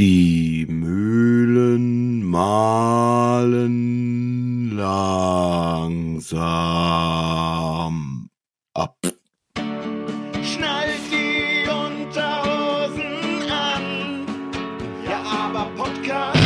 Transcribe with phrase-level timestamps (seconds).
[0.00, 3.74] Die Mühlen mahlen
[4.74, 6.40] langsam
[8.72, 8.96] ab.
[10.42, 14.24] Schnallt die Unterhosen an.
[15.06, 16.40] Ja, aber Podcast.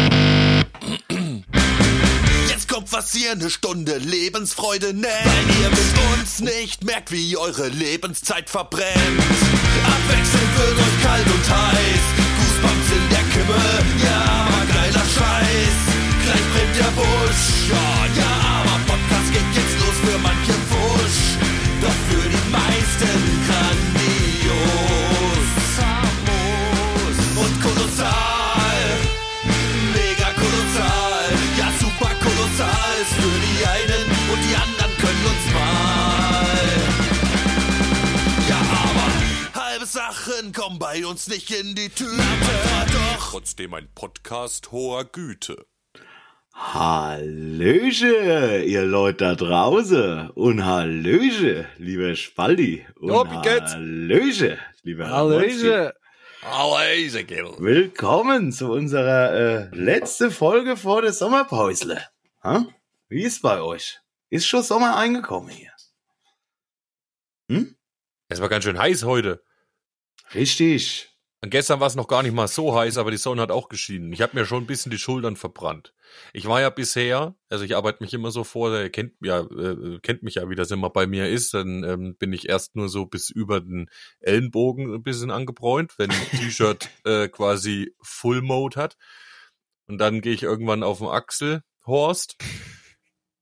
[2.48, 5.04] Jetzt kommt was ihr eine Stunde Lebensfreude nennt.
[5.04, 8.96] Weil ihr mit uns nicht merkt, wie eure Lebenszeit verbrennt.
[8.96, 12.23] Abwechselnd wird euch kalt und heiß.
[13.34, 13.58] Kimme,
[14.06, 15.78] ja, aber geiler Scheiß.
[16.22, 20.33] Gleich brennt der Busch, ja, ja, aber Podcast geht jetzt los für manche
[41.14, 42.16] uns nicht in die Tüte.
[42.16, 45.64] Doch trotzdem ein Podcast hoher Güte.
[46.52, 47.84] Hallöche,
[48.66, 50.30] ihr Leute da draußen.
[50.30, 52.84] Und Hallöche, lieber Spaldi.
[52.96, 53.74] Und geht's?
[53.74, 55.08] Hallöche, lieber.
[55.08, 55.94] Hallöche.
[56.42, 57.54] Hallöche, Gil.
[57.58, 62.04] Willkommen zu unserer äh, letzten Folge vor der Sommerpäusle.
[62.42, 62.66] Ha?
[63.08, 64.00] Wie ist bei euch?
[64.30, 65.70] Ist schon Sommer eingekommen hier?
[67.48, 67.76] Hm?
[68.28, 69.44] Es war ganz schön heiß heute.
[70.34, 71.13] Richtig.
[71.44, 73.68] Und gestern war es noch gar nicht mal so heiß, aber die Sonne hat auch
[73.68, 74.14] geschienen.
[74.14, 75.92] Ich habe mir schon ein bisschen die Schultern verbrannt.
[76.32, 79.98] Ich war ja bisher, also ich arbeite mich immer so vor, ihr kennt, ja, äh,
[80.00, 82.88] kennt mich ja, wie das immer bei mir ist, dann ähm, bin ich erst nur
[82.88, 88.80] so bis über den Ellenbogen ein bisschen angebräunt, wenn ein T-Shirt äh, quasi Full Mode
[88.80, 88.96] hat.
[89.86, 92.38] Und dann gehe ich irgendwann auf den Achselhorst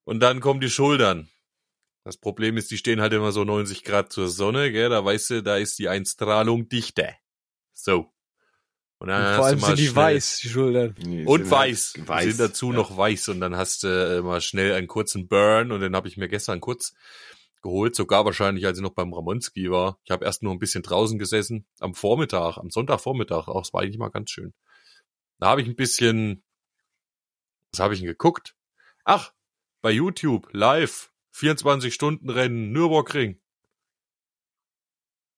[0.03, 1.29] und dann kommen die Schultern.
[2.03, 4.89] Das Problem ist, die stehen halt immer so 90 Grad zur Sonne, gell?
[4.89, 7.15] Da weißt du, da ist die Einstrahlung dichter.
[7.83, 8.13] So.
[8.99, 10.95] Und dann Und hast vor allem du mal sind die schnell- weiß, die Schultern.
[10.95, 11.95] Die Und sind weiß.
[11.97, 12.25] halt weiß.
[12.37, 12.77] Sind dazu ja.
[12.77, 13.29] noch weiß.
[13.31, 15.73] Und dann hast du äh, mal schnell einen kurzen Burn.
[15.73, 16.95] Und den habe ich mir gestern kurz
[17.63, 17.97] geholt.
[17.97, 19.99] Sogar wahrscheinlich, als ich noch beim Ramonski war.
[20.05, 21.67] Ich habe erst nur ein bisschen draußen gesessen.
[21.81, 23.49] Am Vormittag, am Sonntagvormittag.
[23.49, 24.55] Auch, es war eigentlich mal ganz schön.
[25.41, 26.45] Da habe ich ein bisschen,
[27.73, 28.55] was habe ich denn geguckt?
[29.05, 29.33] Ach,
[29.81, 33.41] bei YouTube, live, 24 Stunden Rennen, Nürburgring.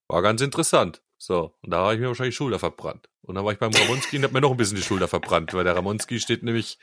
[0.08, 1.02] War ganz interessant.
[1.18, 3.08] So, und da habe ich mir wahrscheinlich die Schulter verbrannt.
[3.22, 5.54] Und dann war ich beim Ramonski und habe mir noch ein bisschen die Schulter verbrannt,
[5.54, 6.78] weil der Ramonski steht nämlich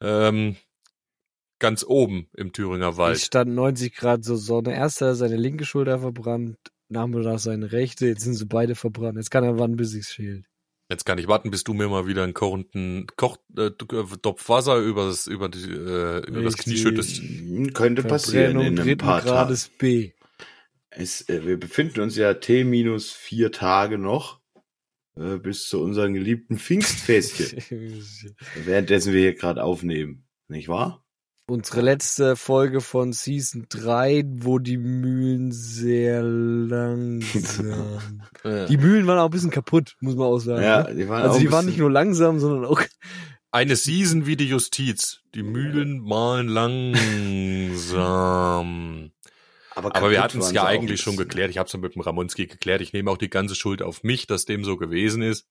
[0.00, 0.56] ähm,
[1.58, 3.18] ganz oben im Thüringer Es Wald.
[3.20, 4.74] stand 90 Grad so Sonne.
[4.74, 8.06] Erst hat er seine linke Schulter verbrannt, Nachmittag seine rechte.
[8.06, 9.16] Jetzt sind sie beide verbrannt.
[9.16, 10.44] Jetzt kann er warten, bis sich's schält.
[10.90, 14.76] Jetzt kann ich warten, bis du mir mal wieder einen kochenden Koch, äh, Topf Wasser
[14.76, 16.58] über das, über die, äh, über das.
[16.58, 17.22] Knie schüttest.
[17.72, 19.30] Könnte passieren in ein paar Tagen.
[19.30, 20.12] Grades B.
[20.96, 24.40] Es, äh, wir befinden uns ja T minus vier Tage noch
[25.16, 27.62] äh, bis zu unserem geliebten Pfingstfestchen.
[28.64, 30.26] währenddessen wir hier gerade aufnehmen.
[30.48, 31.04] Nicht wahr?
[31.46, 37.20] Unsere letzte Folge von Season 3, wo die Mühlen sehr langsam.
[38.68, 40.62] Die Mühlen waren auch ein bisschen kaputt, muss man auch sagen.
[40.62, 40.94] Ja, ne?
[40.94, 42.80] die waren Also auch die waren nicht nur langsam, sondern auch
[43.50, 45.20] Eine Season wie die Justiz.
[45.34, 47.94] Die Mühlen malen langsam.
[49.74, 51.50] Aber wir kaputt hatten es ja eigentlich schon geklärt.
[51.50, 52.80] Ich habe es mit dem Ramonski geklärt.
[52.80, 55.46] Ich nehme auch die ganze Schuld auf mich, dass dem so gewesen ist.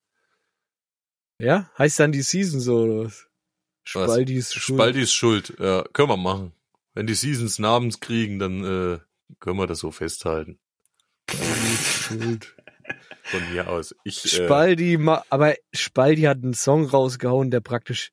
[1.39, 1.69] Ja?
[1.78, 3.28] Heißt dann die Season so oder was?
[3.83, 4.79] Spaldis Schuld.
[4.79, 5.53] Spaldis Schuld.
[5.59, 6.53] Ja, können wir machen.
[6.94, 9.00] Wenn die Seasons Namens kriegen, dann äh,
[9.39, 10.59] können wir das so festhalten.
[11.29, 12.56] Spaldis Schuld.
[13.23, 13.95] Von mir aus.
[14.03, 18.12] Ich, äh, Spaldi, ma- aber Spaldi hat einen Song rausgehauen, der praktisch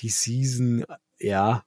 [0.00, 0.84] die Season,
[1.18, 1.64] ja,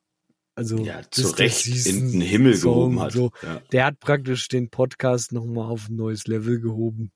[0.55, 3.11] also ja, zu Recht in den Himmel Song, gehoben hat.
[3.11, 3.31] So.
[3.43, 7.11] Ja, Der hat praktisch den Podcast nochmal auf ein neues Level gehoben.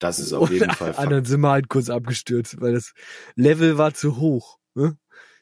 [0.00, 2.92] das ist auf jeden Fall Und dann sind wir halt kurz abgestürzt, weil das
[3.36, 4.58] Level war zu hoch.
[4.74, 4.96] Ne?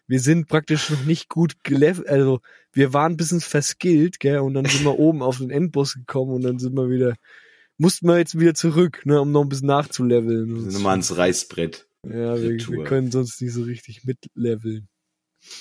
[0.06, 2.40] Wir sind praktisch noch nicht gut gelevelt, also
[2.72, 6.32] wir waren ein bisschen verskillt, gell, und dann sind wir oben auf den Endboss gekommen
[6.32, 7.14] und dann sind wir wieder,
[7.78, 10.54] mussten wir jetzt wieder zurück, ne, um noch ein bisschen nachzuleveln.
[10.54, 11.86] Wir sind nochmal ans Reißbrett.
[12.06, 14.88] Ja, wir, wir können sonst nicht so richtig mitleveln.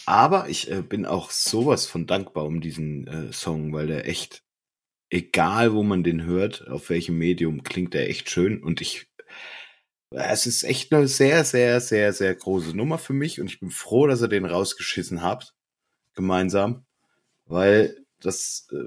[0.06, 4.44] Aber ich äh, bin auch sowas von dankbar um diesen äh, Song, weil der echt,
[5.10, 8.62] egal wo man den hört, auf welchem Medium, klingt der echt schön.
[8.62, 9.08] Und ich,
[10.12, 13.40] es ist echt eine sehr, sehr, sehr, sehr große Nummer für mich.
[13.40, 15.56] Und ich bin froh, dass ihr den rausgeschissen habt,
[16.14, 16.86] gemeinsam,
[17.46, 18.78] weil das äh,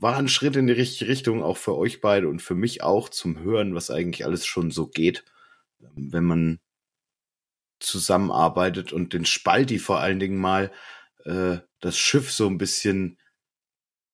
[0.00, 3.08] war ein Schritt in die richtige Richtung, auch für euch beide und für mich auch
[3.08, 5.24] zum Hören, was eigentlich alles schon so geht,
[5.80, 6.60] wenn man
[7.80, 10.72] zusammenarbeitet und den Spalti vor allen Dingen mal
[11.24, 13.18] äh, das Schiff so ein bisschen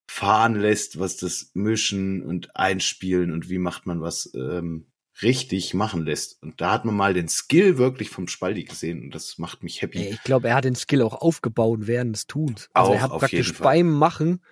[0.07, 4.87] fahren lässt, was das Mischen und Einspielen und wie macht man was ähm,
[5.23, 6.43] richtig machen lässt.
[6.43, 9.81] Und da hat man mal den Skill wirklich vom Spaldi gesehen und das macht mich
[9.81, 10.09] happy.
[10.09, 12.69] Ich glaube, er hat den Skill auch aufgebaut während des Tuns.
[12.73, 13.77] Also Auch, er hat auf praktisch jeden Fall.
[13.77, 14.45] beim Machen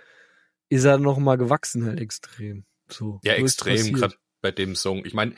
[0.69, 2.65] ist er noch mal gewachsen halt extrem.
[2.89, 3.21] So.
[3.25, 5.05] Ja, extrem, gerade bei dem Song.
[5.05, 5.35] Ich meine,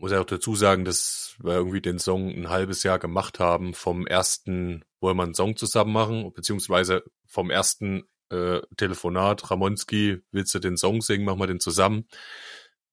[0.00, 3.74] muss ja auch dazu sagen, dass wir irgendwie den Song ein halbes Jahr gemacht haben,
[3.74, 10.54] vom ersten, wollen wir einen Song zusammen machen, beziehungsweise vom ersten äh, Telefonat, Ramonski, willst
[10.54, 12.08] du den Song singen, machen wir den zusammen,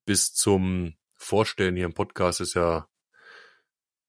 [0.06, 2.90] bis zum Vorstellen hier im Podcast ist ja,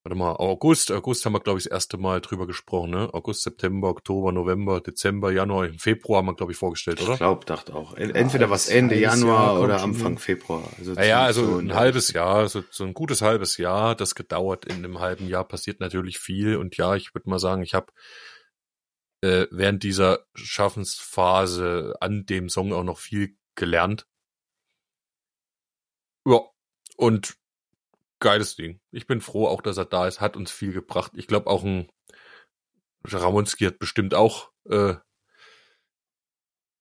[0.08, 3.12] warte mal, August, August haben wir, glaube ich, das erste Mal drüber gesprochen, ne?
[3.12, 7.12] August, September, Oktober, November, Dezember, Januar, im Februar haben wir, glaube ich, vorgestellt, oder?
[7.12, 7.94] Ich glaube, dachte auch.
[7.94, 10.18] En- Entweder was Ende Januar Jahr oder Anfang hin.
[10.18, 10.62] Februar.
[10.78, 12.12] Also Ja, ja, also so in ein halbes.
[12.14, 14.64] Jahr, so, so ein gutes halbes Jahr, das gedauert.
[14.64, 16.56] In einem halben Jahr passiert natürlich viel.
[16.56, 17.92] Und ja, ich würde mal sagen, ich habe
[19.20, 24.06] äh, während dieser Schaffensphase an dem Song auch noch viel gelernt.
[26.26, 26.40] Ja,
[26.96, 27.36] und
[28.20, 28.80] geiles Ding.
[28.90, 31.12] Ich bin froh auch, dass er da ist, hat uns viel gebracht.
[31.14, 31.90] Ich glaube auch ein
[33.04, 34.94] Ramonski hat bestimmt auch äh,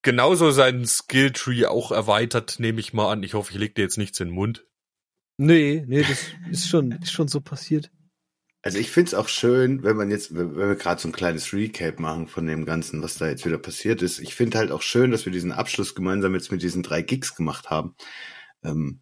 [0.02, 3.24] genauso seinen Skilltree auch erweitert, nehme ich mal an.
[3.24, 4.66] Ich hoffe, ich leg dir jetzt nichts in den Mund.
[5.38, 7.92] Nee, nee, das ist schon, ist schon so passiert.
[8.64, 12.00] Also ich find's auch schön, wenn man jetzt, wenn wir gerade so ein kleines Recap
[12.00, 14.20] machen von dem Ganzen, was da jetzt wieder passiert ist.
[14.20, 17.36] Ich finde halt auch schön, dass wir diesen Abschluss gemeinsam jetzt mit diesen drei Gigs
[17.36, 17.96] gemacht haben.
[18.64, 19.02] Ähm,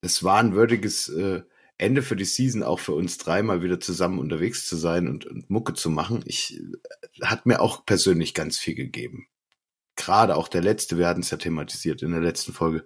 [0.00, 1.42] es war ein würdiges äh,
[1.78, 5.26] Ende für die Season, auch für uns drei mal wieder zusammen unterwegs zu sein und,
[5.26, 6.22] und Mucke zu machen.
[6.26, 9.28] Ich äh, hat mir auch persönlich ganz viel gegeben.
[9.96, 12.84] Gerade auch der letzte, wir hatten es ja thematisiert in der letzten Folge.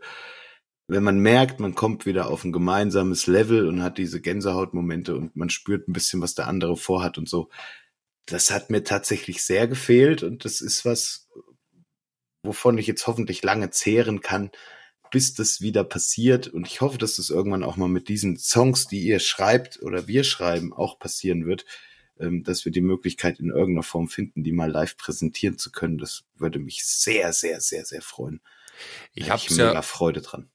[0.89, 5.37] Wenn man merkt, man kommt wieder auf ein gemeinsames Level und hat diese Gänsehautmomente und
[5.37, 7.49] man spürt ein bisschen, was der andere vorhat und so.
[8.27, 11.29] Das hat mir tatsächlich sehr gefehlt und das ist was,
[12.43, 14.51] wovon ich jetzt hoffentlich lange zehren kann,
[15.11, 16.49] bis das wieder passiert.
[16.49, 20.07] Und ich hoffe, dass das irgendwann auch mal mit diesen Songs, die ihr schreibt oder
[20.07, 21.65] wir schreiben, auch passieren wird,
[22.19, 25.99] ähm, dass wir die Möglichkeit in irgendeiner Form finden, die mal live präsentieren zu können.
[25.99, 28.41] Das würde mich sehr, sehr, sehr, sehr freuen.
[29.13, 30.51] Ich hätte mega ja, Freude dran.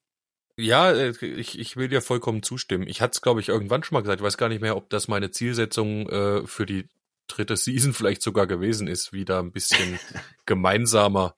[0.58, 2.88] ja, äh, ich, ich will dir vollkommen zustimmen.
[2.88, 4.22] Ich hatte es, glaube ich, irgendwann schon mal gesagt.
[4.22, 6.88] Ich weiß gar nicht mehr, ob das meine Zielsetzung äh, für die
[7.28, 10.00] dritte Season vielleicht sogar gewesen ist, wieder ein bisschen
[10.46, 11.36] gemeinsamer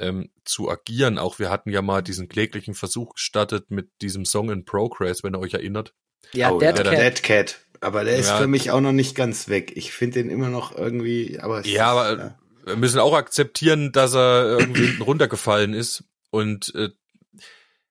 [0.00, 1.18] ähm, zu agieren.
[1.18, 5.34] Auch wir hatten ja mal diesen kläglichen Versuch gestartet mit diesem Song in Progress, wenn
[5.34, 5.94] ihr euch erinnert.
[6.32, 6.98] Ja, oh, Dead ja, Cat.
[6.98, 7.60] Dead Cat.
[7.80, 8.38] Aber der ist Ja.
[8.38, 9.72] für mich auch noch nicht ganz weg.
[9.74, 13.92] Ich finde den immer noch irgendwie, aber es Ja, ist, aber wir müssen auch akzeptieren,
[13.92, 16.04] dass er irgendwie hinten runtergefallen ist.
[16.30, 16.90] Und äh,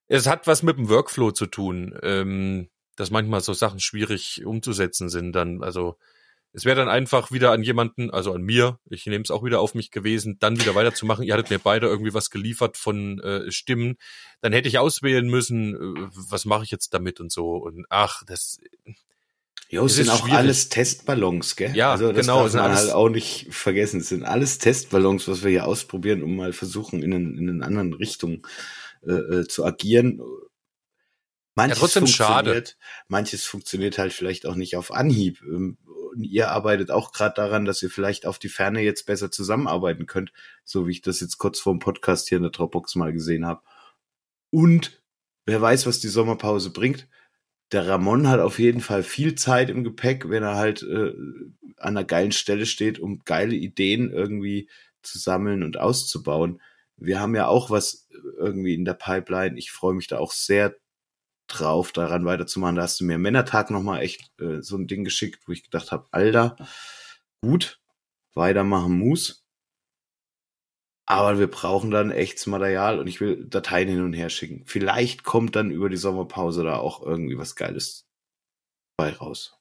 [0.07, 5.09] es hat was mit dem Workflow zu tun, ähm, dass manchmal so Sachen schwierig umzusetzen
[5.09, 5.33] sind.
[5.33, 5.97] Dann, also
[6.51, 9.59] es wäre dann einfach wieder an jemanden, also an mir, ich nehme es auch wieder
[9.59, 11.23] auf mich gewesen, dann wieder weiterzumachen.
[11.23, 13.97] Ihr hattet mir beide irgendwie was geliefert von äh, Stimmen.
[14.41, 17.51] Dann hätte ich auswählen müssen, äh, was mache ich jetzt damit und so.
[17.57, 18.59] Und ach, das
[19.71, 20.33] Jo, es sind auch schwierig.
[20.37, 21.75] alles Testballons, gell?
[21.75, 23.99] Ja, also das genau, darf man alles- halt auch nicht vergessen.
[23.99, 27.61] Es sind alles Testballons, was wir hier ausprobieren, um mal versuchen, in, einen, in einen
[27.61, 28.47] anderen Richtung
[29.07, 30.19] äh, äh, zu agieren.
[31.53, 32.63] Manches trotzdem schade.
[33.09, 35.43] manches funktioniert halt vielleicht auch nicht auf Anhieb.
[36.19, 40.05] Und ihr arbeitet auch gerade daran, dass ihr vielleicht auf die Ferne jetzt besser zusammenarbeiten
[40.05, 40.31] könnt,
[40.63, 43.47] so wie ich das jetzt kurz vor dem Podcast hier in der Dropbox mal gesehen
[43.47, 43.61] habe.
[44.51, 45.01] Und
[45.45, 47.07] wer weiß, was die Sommerpause bringt
[47.71, 51.13] der Ramon hat auf jeden Fall viel Zeit im Gepäck, wenn er halt äh,
[51.77, 54.69] an einer geilen Stelle steht, um geile Ideen irgendwie
[55.01, 56.61] zu sammeln und auszubauen.
[56.97, 59.57] Wir haben ja auch was irgendwie in der Pipeline.
[59.57, 60.75] Ich freue mich da auch sehr
[61.49, 62.75] drauf, daran weiterzumachen.
[62.75, 65.91] Da hast du mir Männertag nochmal echt äh, so ein Ding geschickt, wo ich gedacht
[65.91, 66.55] habe, Alter,
[67.41, 67.79] gut,
[68.33, 69.45] weitermachen muss.
[71.05, 74.63] Aber wir brauchen dann echtes Material und ich will Dateien hin und her schicken.
[74.65, 78.07] Vielleicht kommt dann über die Sommerpause da auch irgendwie was Geiles
[78.95, 79.59] bei raus.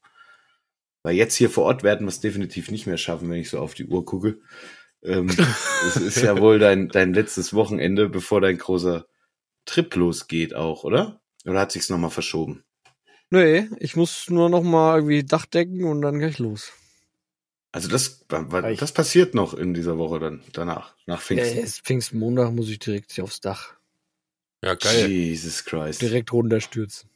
[1.02, 3.60] Weil jetzt hier vor Ort werden wir es definitiv nicht mehr schaffen, wenn ich so
[3.60, 4.40] auf die Uhr gucke.
[5.02, 5.28] Ähm,
[5.86, 9.06] es ist ja wohl dein, dein letztes Wochenende, bevor dein großer
[9.64, 11.22] Trip losgeht auch, oder?
[11.48, 12.62] Oder hat sich's nochmal verschoben?
[13.30, 16.72] Nee, ich muss nur noch mal irgendwie Dach decken und dann gleich los.
[17.72, 21.56] Also das, das passiert noch in dieser Woche dann, danach, nach Ja, Pfingsten.
[21.58, 23.74] jetzt Pfingstmontag muss ich direkt aufs Dach.
[24.64, 25.08] ja geil.
[25.08, 26.00] Jesus Christ.
[26.00, 27.10] Direkt runterstürzen.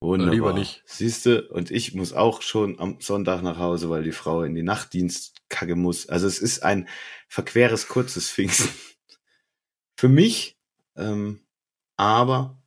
[0.00, 0.34] Wunderbar.
[0.34, 0.82] Lieber nicht.
[0.84, 4.64] Siehste, und ich muss auch schon am Sonntag nach Hause, weil die Frau in die
[4.64, 6.08] Nachtdienst kacke muss.
[6.08, 6.88] Also es ist ein
[7.28, 8.68] verqueres, kurzes Pfingsten.
[9.96, 10.58] Für mich,
[10.96, 11.40] ähm,
[11.96, 12.60] aber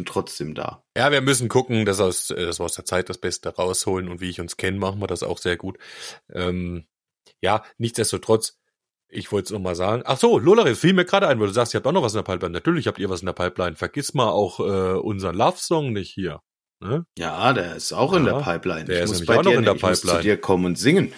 [0.00, 0.82] bin trotzdem da.
[0.96, 4.08] Ja, wir müssen gucken, dass, aus, äh, dass wir aus der Zeit das Beste rausholen
[4.08, 5.78] und wie ich uns kenne, machen wir das auch sehr gut.
[6.32, 6.86] Ähm,
[7.42, 8.58] ja, nichtsdestotrotz,
[9.12, 10.02] Ich wollte es noch mal sagen.
[10.06, 12.12] Ach so, Lolaris, fiel mir gerade ein, weil du sagst, ihr habt auch noch was
[12.14, 12.52] in der Pipeline.
[12.52, 13.74] Natürlich habt ihr was in der Pipeline.
[13.76, 16.40] Vergiss mal auch äh, unseren Love-Song nicht hier.
[16.80, 17.04] Ne?
[17.18, 18.84] Ja, der ist auch in Ja, der Pipeline.
[18.86, 20.22] der ich ist muss bei auch noch dir, in der ich muss zu Pipeline.
[20.22, 21.12] dir kommen und singen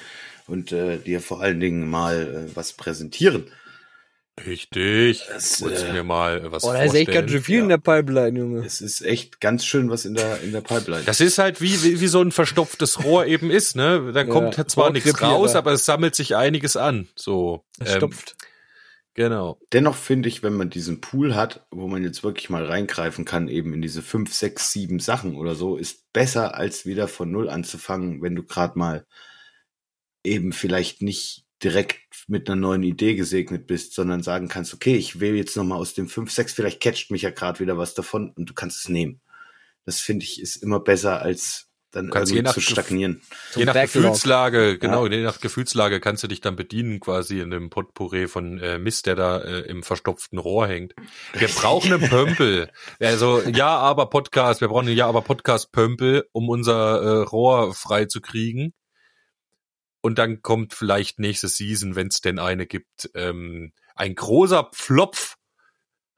[0.46, 3.44] und äh, dir vor allen Dingen mal äh, was präsentieren.
[4.46, 5.22] Richtig.
[5.28, 7.62] Das, Wolltest du äh, mir mal was Oh, da ist echt ganz schön viel Ja.
[7.64, 8.64] in der Pipeline, Junge.
[8.64, 11.02] Es ist echt ganz schön was in der in der Pipeline.
[11.04, 14.10] Das ist halt wie, wie, wie so ein verstopftes Rohr eben ist, ne?
[14.12, 17.08] Dann Ja, kommt zwar nichts raus, aber es sammelt sich einiges an.
[17.14, 17.64] So.
[17.78, 18.36] Das ähm, stopft.
[19.14, 19.58] Genau.
[19.74, 23.48] Dennoch finde ich, wenn man diesen Pool hat, wo man jetzt wirklich mal reingreifen kann,
[23.48, 27.50] eben in diese fünf, sechs, sieben Sachen oder so, ist besser als wieder von null
[27.50, 29.06] anzufangen, wenn du gerade mal
[30.24, 35.20] eben vielleicht nicht direkt mit einer neuen Idee gesegnet bist, sondern sagen kannst, okay, ich
[35.20, 37.94] wähle jetzt noch mal aus dem fünf, sechs, vielleicht catcht mich ja gerade wieder was
[37.94, 39.20] davon und du kannst es nehmen.
[39.84, 43.20] Das finde ich ist immer besser als dann kannst irgendwie je nach zu Gef- stagnieren.
[43.54, 44.04] je nach Backlog.
[44.04, 48.58] Gefühlslage, genau, je nach Gefühlslage kannst du dich dann bedienen quasi in dem Potpourri von
[48.60, 50.94] äh, Mist, der da äh, im verstopften Rohr hängt.
[51.34, 52.70] Wir brauchen einen Pömpel.
[52.98, 57.74] Also ja, aber Podcast, wir brauchen einen Ja, aber Podcast Pömpel, um unser äh, Rohr
[57.74, 58.72] frei zu kriegen.
[60.02, 65.36] Und dann kommt vielleicht nächste Season, wenn es denn eine gibt, ähm, ein großer Pflopf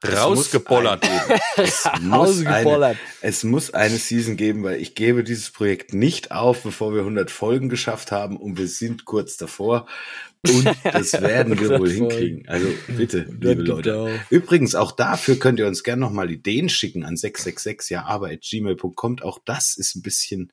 [0.03, 1.05] Es rausgebollert.
[1.05, 5.95] muss ein- Es muss eine, es muss eine Season geben, weil ich gebe dieses Projekt
[5.95, 9.87] nicht auf, bevor wir 100 Folgen geschafft haben und wir sind kurz davor
[10.47, 12.49] und das werden wir 100 wohl hinkriegen.
[12.49, 13.99] Also bitte, liebe Leute.
[13.99, 14.11] auch.
[14.31, 18.41] Übrigens, auch dafür könnt ihr uns gerne nochmal Ideen schicken an 666 ja, aber at
[18.43, 19.21] gmail.com.
[19.21, 20.53] Auch das ist ein bisschen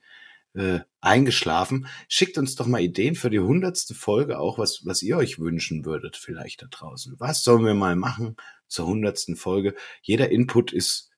[0.54, 1.88] äh, eingeschlafen.
[2.08, 5.86] Schickt uns doch mal Ideen für die hundertste Folge, auch was, was ihr euch wünschen
[5.86, 7.16] würdet, vielleicht da draußen.
[7.20, 8.36] Was sollen wir mal machen
[8.68, 9.76] zur hundertsten Folge?
[10.02, 11.10] Jeder Input ist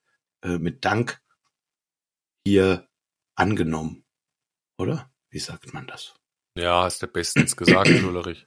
[0.44, 1.22] äh, mit Dank
[2.46, 2.88] hier
[3.36, 4.04] angenommen.
[4.78, 5.12] Oder?
[5.30, 6.14] Wie sagt man das?
[6.58, 8.46] Ja, hast du bestens gesagt, Lullerich.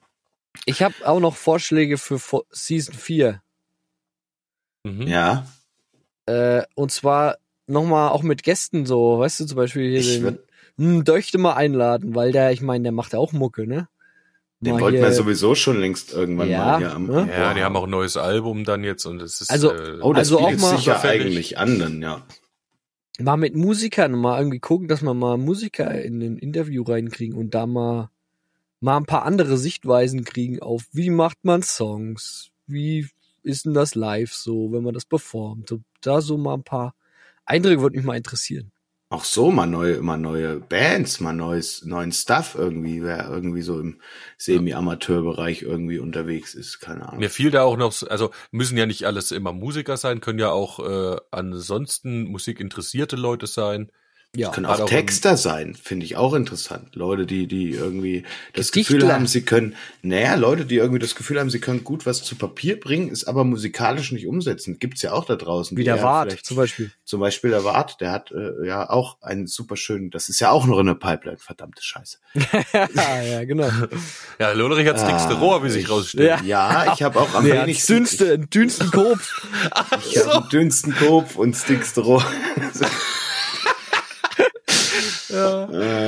[0.64, 3.42] Ich habe auch noch Vorschläge für Fo- Season 4.
[4.84, 5.02] Mhm.
[5.02, 5.46] Ja,
[6.26, 10.38] Äh, und zwar nochmal auch mit Gästen so, weißt du, zum Beispiel hier ich den
[10.78, 13.88] hm, Döchte mal einladen, weil der, ich meine, der macht ja auch Mucke, ne?
[14.60, 17.06] den Mal wollten hier- wir sowieso schon längst irgendwann Ja, mal hier am.
[17.06, 17.28] ne?
[17.30, 20.12] Ja, die haben auch ein neues Album dann jetzt und es ist Also- äh, Oh,
[20.14, 21.26] das Also auch mal- sich ja Fertig.
[21.26, 22.26] eigentlich an, dann, ja.
[23.18, 27.54] mal mit Musikern mal irgendwie gucken, dass wir mal Musiker in ein Interview reinkriegen und
[27.54, 28.10] da mal
[28.80, 33.08] mal ein paar andere Sichtweisen kriegen auf wie macht man Songs, wie
[33.42, 35.68] ist denn das live so, wenn man das performt.
[35.70, 36.94] So, da so mal ein paar
[37.46, 38.70] Eindrücke würde mich mal interessieren.
[39.08, 43.78] Auch so mal neue, mal neue Bands, mal neues, neuen Stuff irgendwie, wer irgendwie so
[43.78, 44.00] im
[44.36, 47.20] Semi-Amateur-Bereich irgendwie unterwegs ist, keine Ahnung.
[47.20, 50.40] Mir fiel da auch noch, so- also müssen ja nicht alles immer Musiker sein, können
[50.40, 53.92] ja auch äh, ansonsten musikinteressierte Leute sein.
[54.34, 56.94] Ja, Können auch auch Texter sein, finde ich auch interessant.
[56.94, 58.96] Leute, die, die irgendwie das Gedichtler.
[58.98, 62.22] Gefühl haben, sie können, naja, Leute, die irgendwie das Gefühl haben, sie können gut was
[62.22, 64.78] zu Papier bringen, ist aber musikalisch nicht umsetzen.
[64.78, 65.74] Gibt's ja auch da draußen.
[65.78, 66.90] wie der ja Wart zum Beispiel.
[67.06, 70.50] Zum Beispiel der Wart, der hat äh, ja auch einen super schönen, das ist ja
[70.50, 72.18] auch noch in der Pipeline, verdammte Scheiße.
[72.94, 73.70] ja, ja, genau.
[74.38, 76.28] Ja, hat's dickste Ah, Rohr, wie sich ich- rausstellt.
[76.28, 76.42] Ja.
[76.44, 77.94] Ja, ich habe auch am Der wenigsten.
[77.94, 79.46] dünnste, dünnsten Kopf.
[80.10, 82.22] Ich habe den dünnsten Kopf und das dickste Rohr.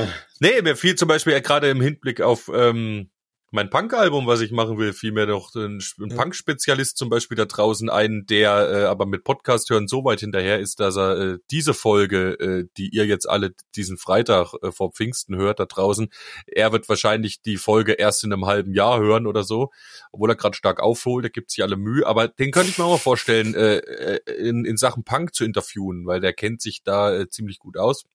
[0.03, 0.07] äh,
[0.39, 3.09] Nee, mir fiel zum Beispiel ja gerade im Hinblick auf ähm,
[3.51, 7.45] mein Punk-Album, was ich machen will, fiel mir doch ein, ein Punk-Spezialist zum Beispiel da
[7.45, 11.37] draußen ein, der äh, aber mit Podcast hören so weit hinterher ist, dass er äh,
[11.49, 16.09] diese Folge, äh, die ihr jetzt alle diesen Freitag äh, vor Pfingsten hört da draußen,
[16.45, 19.71] er wird wahrscheinlich die Folge erst in einem halben Jahr hören oder so,
[20.11, 22.85] obwohl er gerade stark aufholt, der gibt sich alle Mühe, aber den könnte ich mir
[22.85, 26.83] auch mal vorstellen, äh, äh, in, in Sachen Punk zu interviewen, weil der kennt sich
[26.83, 28.05] da äh, ziemlich gut aus,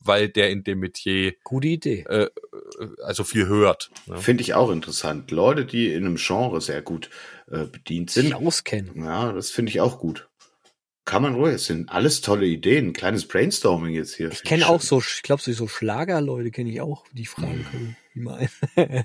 [0.00, 2.04] weil der in dem Metier Gute Idee.
[2.08, 2.28] äh,
[3.02, 3.90] also viel hört.
[4.06, 4.16] Ne?
[4.18, 5.30] Finde ich auch interessant.
[5.30, 7.10] Leute, die in einem Genre sehr gut
[7.50, 8.34] äh, bedient Sich sind.
[8.34, 9.04] auskennen.
[9.04, 10.28] Ja, das finde ich auch gut.
[11.04, 11.54] Kann man ruhig.
[11.54, 12.88] Es sind alles tolle Ideen.
[12.88, 14.30] Ein kleines Brainstorming jetzt hier.
[14.30, 18.20] Ich kenne auch so, ich glaube, so Schlagerleute kenne ich auch, die fragen können, wie
[18.20, 18.48] man.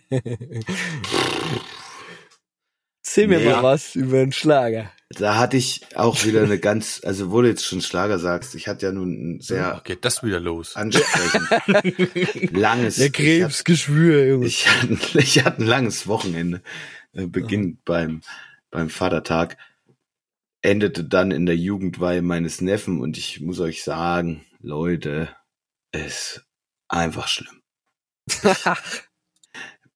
[3.13, 3.45] Erzähl mir Nee.
[3.45, 4.91] mal was über einen Schlager.
[5.09, 8.67] Da hatte ich auch wieder eine ganz, also wo du jetzt schon Schlager sagst, ich
[8.67, 10.75] hatte ja nun ein sehr Ach, geht das wieder los?
[10.75, 12.95] ansprechend langes.
[12.95, 14.47] Der Krebsgeschwür, Junge.
[14.47, 16.63] Ich hatte, ich hatte ein langes Wochenende.
[17.11, 18.21] Äh, beginnt beim,
[18.71, 19.57] beim Vatertag.
[20.63, 25.29] Endete dann in der Jugendweihe meines Neffen und ich muss euch sagen, Leute,
[25.91, 26.47] ist
[26.87, 27.61] einfach schlimm.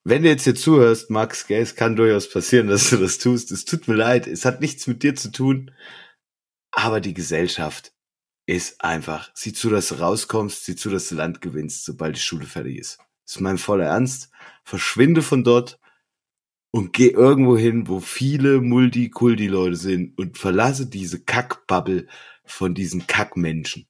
[0.10, 3.52] Wenn du jetzt hier zuhörst, Max, gell, es kann durchaus passieren, dass du das tust.
[3.52, 5.72] Es tut mir leid, es hat nichts mit dir zu tun.
[6.72, 7.92] Aber die Gesellschaft
[8.46, 12.22] ist einfach, sieh zu, dass du rauskommst, sieh zu, dass du Land gewinnst, sobald die
[12.22, 13.00] Schule fertig ist.
[13.26, 14.30] Das ist mein voller Ernst.
[14.64, 15.78] Verschwinde von dort
[16.72, 22.08] und geh irgendwo hin, wo viele Multikulti-Leute sind und verlasse diese Kackbubble
[22.46, 23.90] von diesen Kackmenschen.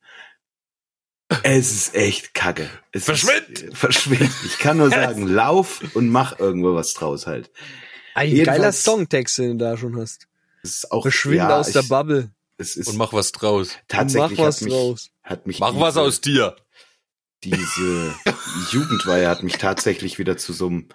[1.43, 2.69] Es ist echt kacke.
[2.91, 3.49] Es Verschwind!
[3.59, 4.31] Ist, verschwind!
[4.45, 7.51] Ich kann nur sagen, lauf und mach irgendwo was draus halt.
[8.15, 10.27] Ein Jedenfalls- geiler Songtext, den du da schon hast.
[10.63, 12.31] Es ist auch, Verschwinde ja, aus der ich- Bubble.
[12.57, 13.69] Es ist Und mach was draus.
[13.87, 15.09] tatsächlich mach was hat mich, draus.
[15.23, 16.55] hat mich Mach was diese- aus dir.
[17.43, 18.15] diese
[18.71, 20.89] Jugendweihe hat mich tatsächlich wieder zu so einem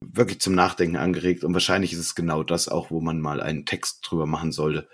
[0.00, 3.66] wirklich zum Nachdenken angeregt und wahrscheinlich ist es genau das auch, wo man mal einen
[3.66, 4.88] Text drüber machen sollte.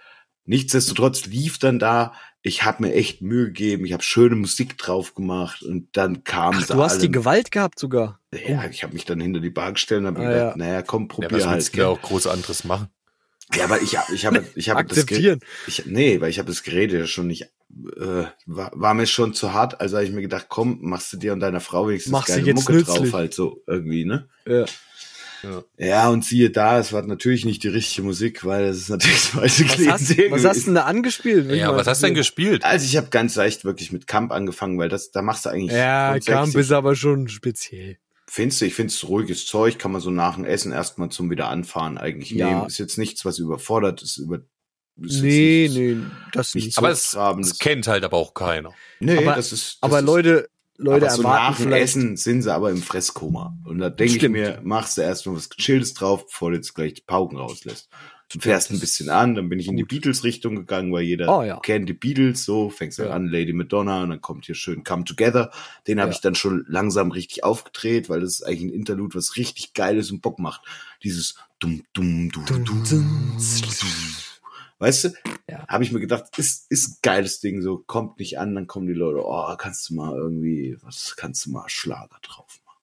[0.46, 2.14] Nichtsdestotrotz lief dann da,
[2.46, 6.54] ich habe mir echt Mühe gegeben, ich habe schöne Musik drauf gemacht und dann kam
[6.60, 8.20] Ach, du hast die Gewalt gehabt sogar.
[8.32, 10.66] ja, ich habe mich dann hinter die Bar gestellt und habe Ah, gedacht, ja.
[10.66, 11.74] naja, komm, Ja, probier was halt.
[11.74, 12.88] du da auch groß anderes machen?
[13.54, 15.40] Ja, aber ich habe ich habe ich habe das Ge- Akzeptieren.
[15.66, 17.42] ich, nee, weil ich habe das Gerät ja schon nicht,
[17.96, 21.16] äh, war, war mir schon zu hart, also habe ich mir gedacht, komm, machst du
[21.16, 23.14] dir und deiner Frau wenigstens Mach sie geile Mucke drauf nützlich.
[23.14, 24.28] halt so irgendwie, ne?
[24.46, 24.66] Ja.
[25.78, 29.16] Ja, und siehe da, es war natürlich nicht die richtige Musik, weil es ist natürlich
[29.16, 31.50] das falsche Was, hast, Klientel was hast du denn da angespielt?
[31.50, 32.64] Ja, was hast du denn gespielt?
[32.64, 35.72] Also ich habe ganz leicht wirklich mit Camp angefangen, weil das, da machst du eigentlich.
[35.72, 37.98] Ja, Camp ist aber schon speziell.
[38.26, 41.48] Findest du, ich find's ruhiges Zeug, kann man so nach dem Essen erstmal zum wieder
[41.48, 42.48] anfahren eigentlich Ja.
[42.48, 42.66] nehmen.
[42.66, 44.40] Ist jetzt nichts, was überfordert, ist über.
[45.00, 45.96] Ist Nee, nicht, nee,
[46.32, 48.72] das nicht so Aber es, es kennt halt aber auch keiner.
[49.00, 49.78] Nee, aber- das ist.
[49.80, 51.82] Das aber ist, Leute, Leute aber so erwarten nach dem vielleicht.
[51.84, 53.56] Essen sind sie aber im Fresskoma.
[53.64, 56.94] Und da denke ich mir, machst du erstmal was Gechilltes drauf, bevor du jetzt gleich
[56.94, 57.88] die Pauken rauslässt.
[58.32, 59.84] Du fährst ein bisschen an, dann bin ich in die.
[59.84, 61.60] Beatles-Richtung gegangen, weil jeder Oh, ja.
[61.60, 63.12] kennt die Beatles so, fängst dann Ja.
[63.14, 65.52] an, Lady Madonna, und dann kommt hier schön Come Together.
[65.86, 66.14] Den habe Ja.
[66.16, 69.98] ich dann schon langsam richtig aufgedreht, weil das ist eigentlich ein Interlude, was richtig geil
[69.98, 70.62] ist und Bock macht.
[71.04, 72.82] Dieses dumm, dumm, du, du, du,
[74.84, 75.08] Weißt du?
[75.48, 75.66] Ja.
[75.66, 78.86] Habe ich mir gedacht, ist, ist ein geiles Ding, so kommt nicht an, dann kommen
[78.86, 82.82] die Leute, oh, kannst du mal irgendwie, was kannst du mal Schlager drauf machen?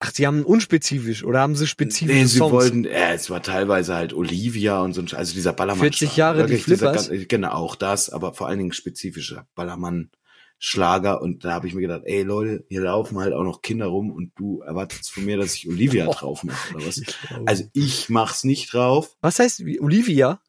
[0.00, 2.52] Ach, die haben unspezifisch oder haben sie spezifische Nee, sie Songs?
[2.52, 5.82] wollten, ja, es war teilweise halt Olivia und so, also dieser Ballermann.
[5.82, 7.12] 40 Jahre die Flippers?
[7.28, 10.10] Genau, auch das, aber vor allen Dingen spezifischer Ballermann.
[10.58, 13.86] Schlager und da habe ich mir gedacht, ey Leute, hier laufen halt auch noch Kinder
[13.86, 17.02] rum und du erwartest von mir, dass ich Olivia drauf mache oder was?
[17.46, 19.16] Also ich mach's nicht drauf.
[19.20, 20.40] was heißt Olivia?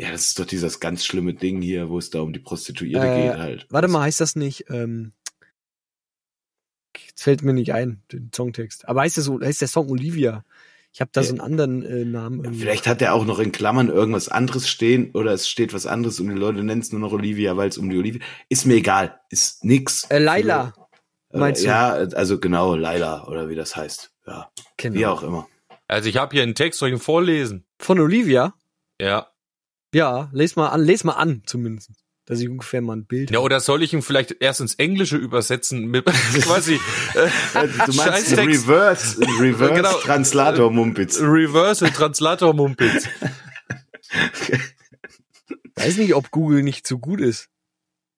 [0.00, 3.04] Ja, das ist doch dieses ganz schlimme Ding hier, wo es da um die Prostituierte
[3.08, 3.66] Äh, geht halt.
[3.70, 4.66] Warte mal, heißt das nicht?
[4.70, 5.12] Ähm,
[7.08, 8.88] jetzt fällt mir nicht ein, den Songtext.
[8.88, 10.44] Aber heißt, das, heißt der Song Olivia?
[10.92, 12.42] Ich habe da so einen anderen äh, Namen.
[12.44, 12.60] irgendwie.
[12.60, 16.18] Vielleicht hat er auch noch in Klammern irgendwas anderes stehen oder es steht was anderes
[16.18, 18.20] und die Leute nennen es nur noch Olivia, weil es um die Olivia.
[18.48, 19.20] Ist mir egal.
[19.30, 20.04] Ist nix.
[20.10, 20.72] Äh, Laila,
[21.30, 21.66] Für- meinst du?
[21.66, 24.10] Ja, also genau, Laila oder wie das heißt.
[24.26, 24.98] Ja, genau.
[24.98, 25.46] wie auch immer.
[25.86, 27.64] Also ich habe hier einen Text, soll ich ihn vorlesen?
[27.78, 28.54] Von Olivia?
[29.00, 29.28] Ja.
[29.94, 31.90] Ja, les mal an, les mal an zumindest.
[32.28, 35.16] Dass ich ungefähr mal ein Bild Ja, oder soll ich ihn vielleicht erst ins Englische
[35.16, 36.04] übersetzen mit
[36.42, 36.74] quasi
[37.14, 37.28] äh,
[37.86, 38.36] Du meinst.
[38.36, 39.92] Reverse, Reverse Genau.
[40.00, 41.18] Translator Mumpitz.
[41.20, 43.08] Reversal Translator Mumpitz.
[45.76, 47.48] weiß nicht, ob Google nicht so gut ist.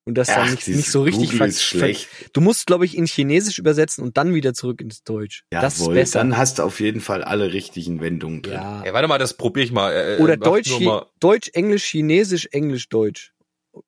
[0.06, 2.08] Und das dann nicht, nicht so richtig Google ist schlecht.
[2.32, 5.44] Du musst, glaube ich, in Chinesisch übersetzen und dann wieder zurück ins Deutsch.
[5.50, 6.18] das ist Jawohl, besser.
[6.20, 8.54] dann hast du auf jeden Fall alle richtigen Wendungen drin.
[8.54, 8.82] ja.
[8.84, 9.92] Ja, warte mal, das probiere ich mal.
[9.92, 11.06] Äh, Oder mach Deutsch, mal.
[11.20, 13.32] Deutsch, Englisch, Chinesisch, Englisch, Deutsch.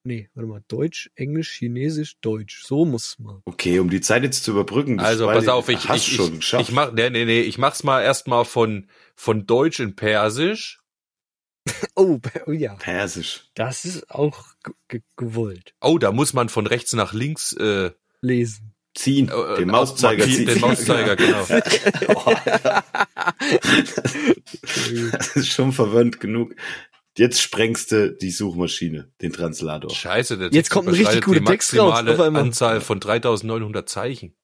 [0.05, 0.63] Nee, warte mal.
[0.69, 2.65] Deutsch, Englisch, Chinesisch, Deutsch.
[2.65, 3.43] So muss man.
[3.45, 5.01] Okay, um die Zeit jetzt zu überbrücken.
[5.01, 6.69] Also pass auf, ich hast ich, schon ich, geschafft.
[6.69, 10.81] ich mach nee, nee, nee, ich mach's mal erstmal von von Deutsch in Persisch.
[11.95, 12.75] Oh, oh ja.
[12.75, 13.45] Persisch.
[13.55, 15.75] Das ist auch ge- ge gewollt.
[15.81, 17.91] Oh, da muss man von rechts nach links äh,
[18.23, 18.75] Lesen.
[18.95, 20.47] Ziehen, äh, den Mauszeiger ziehen.
[20.47, 21.47] Den Mauszeiger, genau.
[25.13, 26.55] Das ist schon verwirrend genug.
[27.19, 29.91] Jetzt sprengst du die Suchmaschine, den Translator.
[29.91, 32.43] Scheiße, der Jetzt Text kommt ein richtig guter die Text raus, auf einmal.
[32.43, 34.35] Anzahl von 3900 Zeichen.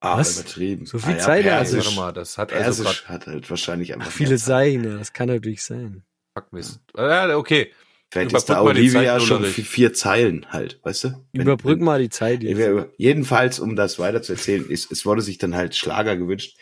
[0.00, 0.38] Ah, Was?
[0.40, 0.86] übertrieben.
[0.86, 1.58] So viel ah, ja, Zeit hat er.
[1.58, 4.36] Also, Persisch, warte mal, das hat also Persisch gerade hat halt wahrscheinlich einfach Ach, viele.
[4.36, 6.04] Zeichen, das kann natürlich sein.
[6.36, 6.80] Fuckmist.
[6.96, 7.72] Ja, okay.
[8.10, 11.08] Vielleicht ist da Olivia schon vier, vier Zeilen halt, weißt du?
[11.32, 12.88] Wenn- Überbrück wenn- mal die Zeit jetzt.
[12.98, 16.56] Jedenfalls, um das weiter zu erzählen, ist, es wurde sich dann halt Schlager gewünscht.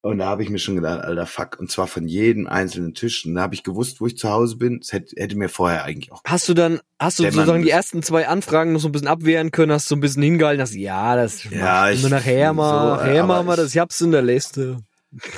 [0.00, 3.26] Und da habe ich mir schon gedacht, alter Fuck, und zwar von jedem einzelnen Tisch.
[3.26, 4.78] Und da habe ich gewusst, wo ich zu Hause bin.
[4.78, 6.22] Das hätte, hätte mir vorher eigentlich auch.
[6.24, 9.50] Hast du dann, hast du sozusagen die ersten zwei Anfragen noch so ein bisschen abwehren
[9.50, 12.96] können, hast so ein bisschen hingehalten, hast, ja, das Ja, ich- immer nachher mal, so,
[12.96, 14.78] nachher wir ich- das, ich hab's in der Liste.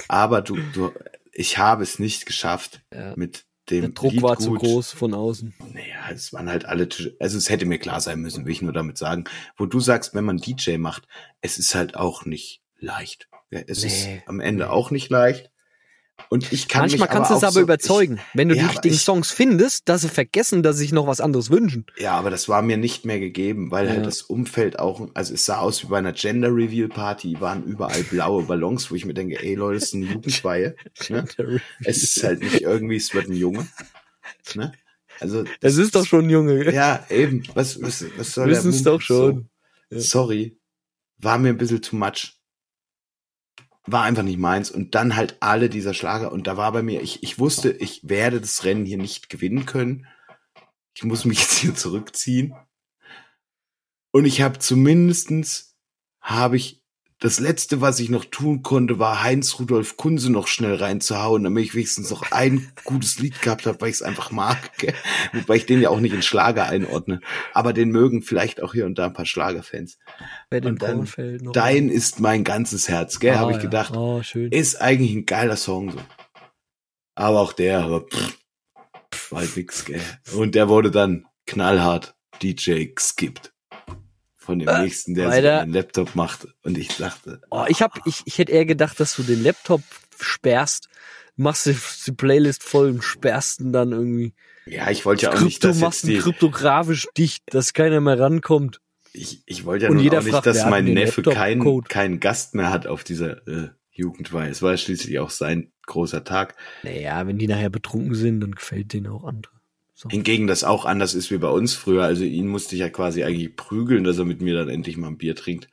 [0.08, 0.90] Aber du, du,
[1.32, 3.14] ich habe es nicht geschafft Ja.
[3.16, 5.54] mit dem Der Druck Lied war zu groß von außen.
[5.72, 7.16] Naja, es waren halt alle Tische.
[7.20, 9.24] Also es hätte mir klar sein müssen, will ich nur damit sagen.
[9.56, 11.06] Wo du sagst, wenn man DJ macht,
[11.40, 13.28] es ist halt auch nicht leicht.
[13.50, 15.50] Ja, es Nee, ist am Ende auch nicht leicht.
[16.28, 18.20] Und ich kann Manchmal kannst du es aber so, überzeugen.
[18.34, 21.06] Wenn du Ja, die richtigen ich- Songs findest, dass sie vergessen, dass sie sich noch
[21.06, 21.86] was anderes wünschen.
[21.96, 23.92] Ich, ja, aber das war mir nicht mehr gegeben, weil Ja.
[23.94, 27.64] halt das Umfeld auch, also es sah aus wie bei einer Gender Reveal Party, waren
[27.64, 30.76] überall blaue Ballons, wo ich mir denke, ey Leute, das ist eine Jugendweihe.
[31.08, 31.24] ne?
[31.84, 33.66] Es ist halt nicht irgendwie, es wird ein Junge.
[34.54, 34.72] Ne?
[35.20, 36.70] Also Es ist doch schon ein Junge.
[36.72, 37.42] Ja, eben.
[37.54, 39.48] Was, was, was soll der Wissen's Mumpitz doch schon.
[39.88, 40.00] So?
[40.00, 40.58] Sorry.
[41.18, 42.34] War mir ein bisschen too much.
[43.86, 44.70] War einfach nicht meins.
[44.70, 46.32] Und dann halt alle dieser Schlager.
[46.32, 49.66] Und da war bei mir, ich, ich wusste, ich werde das Rennen hier nicht gewinnen
[49.66, 50.06] können.
[50.94, 52.54] Ich muss mich jetzt hier zurückziehen.
[54.12, 55.76] Und ich habe zumindestens
[56.20, 56.79] habe ich
[57.20, 61.64] das letzte, was ich noch tun konnte, war Heinz Rudolf Kunze noch schnell reinzuhauen, damit
[61.66, 64.76] ich wenigstens noch ein gutes Lied gehabt habe, weil ich es einfach mag.
[64.78, 64.94] Gell?
[65.34, 67.20] Wobei ich den ja auch nicht in Schlager einordne.
[67.52, 69.98] Aber den mögen vielleicht auch hier und da ein paar Schlagerfans.
[70.48, 71.52] Bei dann Braunfeld noch.
[71.52, 73.62] Dein ist mein ganzes Herz, gell, Ah, habe ich ja.
[73.64, 73.94] gedacht.
[73.94, 74.50] Oh, schön.
[74.50, 75.98] Ist eigentlich ein geiler Song so.
[77.16, 78.38] Aber auch der, aber pff,
[79.14, 80.00] pff, war halt nix, gell.
[80.34, 83.52] Und der wurde dann knallhart DJ skippt.
[84.50, 85.60] Von dem Äh, nächsten, der weiter.
[85.60, 86.48] einen Laptop macht.
[86.64, 89.82] Und ich dachte, Oh, ich hab, ich, ich hätte eher gedacht, dass du den Laptop
[90.20, 90.88] sperrst,
[91.36, 94.34] machst die, die Playlist voll und sperrst ihn dann irgendwie.
[94.66, 98.80] ja, ich wollte ja auch nicht, dass jetzt die, kryptografisch dicht, dass keiner mehr rankommt.
[99.12, 102.54] ich, ich wollte ja Und nun auch nicht, fragt, dass mein Neffe keinen, keinen Gast
[102.56, 104.50] mehr hat auf dieser äh, Jugendweihe.
[104.50, 106.56] Es war ja schließlich auch sein großer Tag.
[106.82, 109.52] Naja, wenn die nachher betrunken sind, dann gefällt denen auch andere.
[110.02, 110.08] So.
[110.08, 112.04] Hingegen das auch anders ist wie bei uns früher.
[112.04, 115.08] Also ihn musste ich ja quasi eigentlich prügeln, dass er mit mir dann endlich mal
[115.08, 115.68] ein Bier trinkt.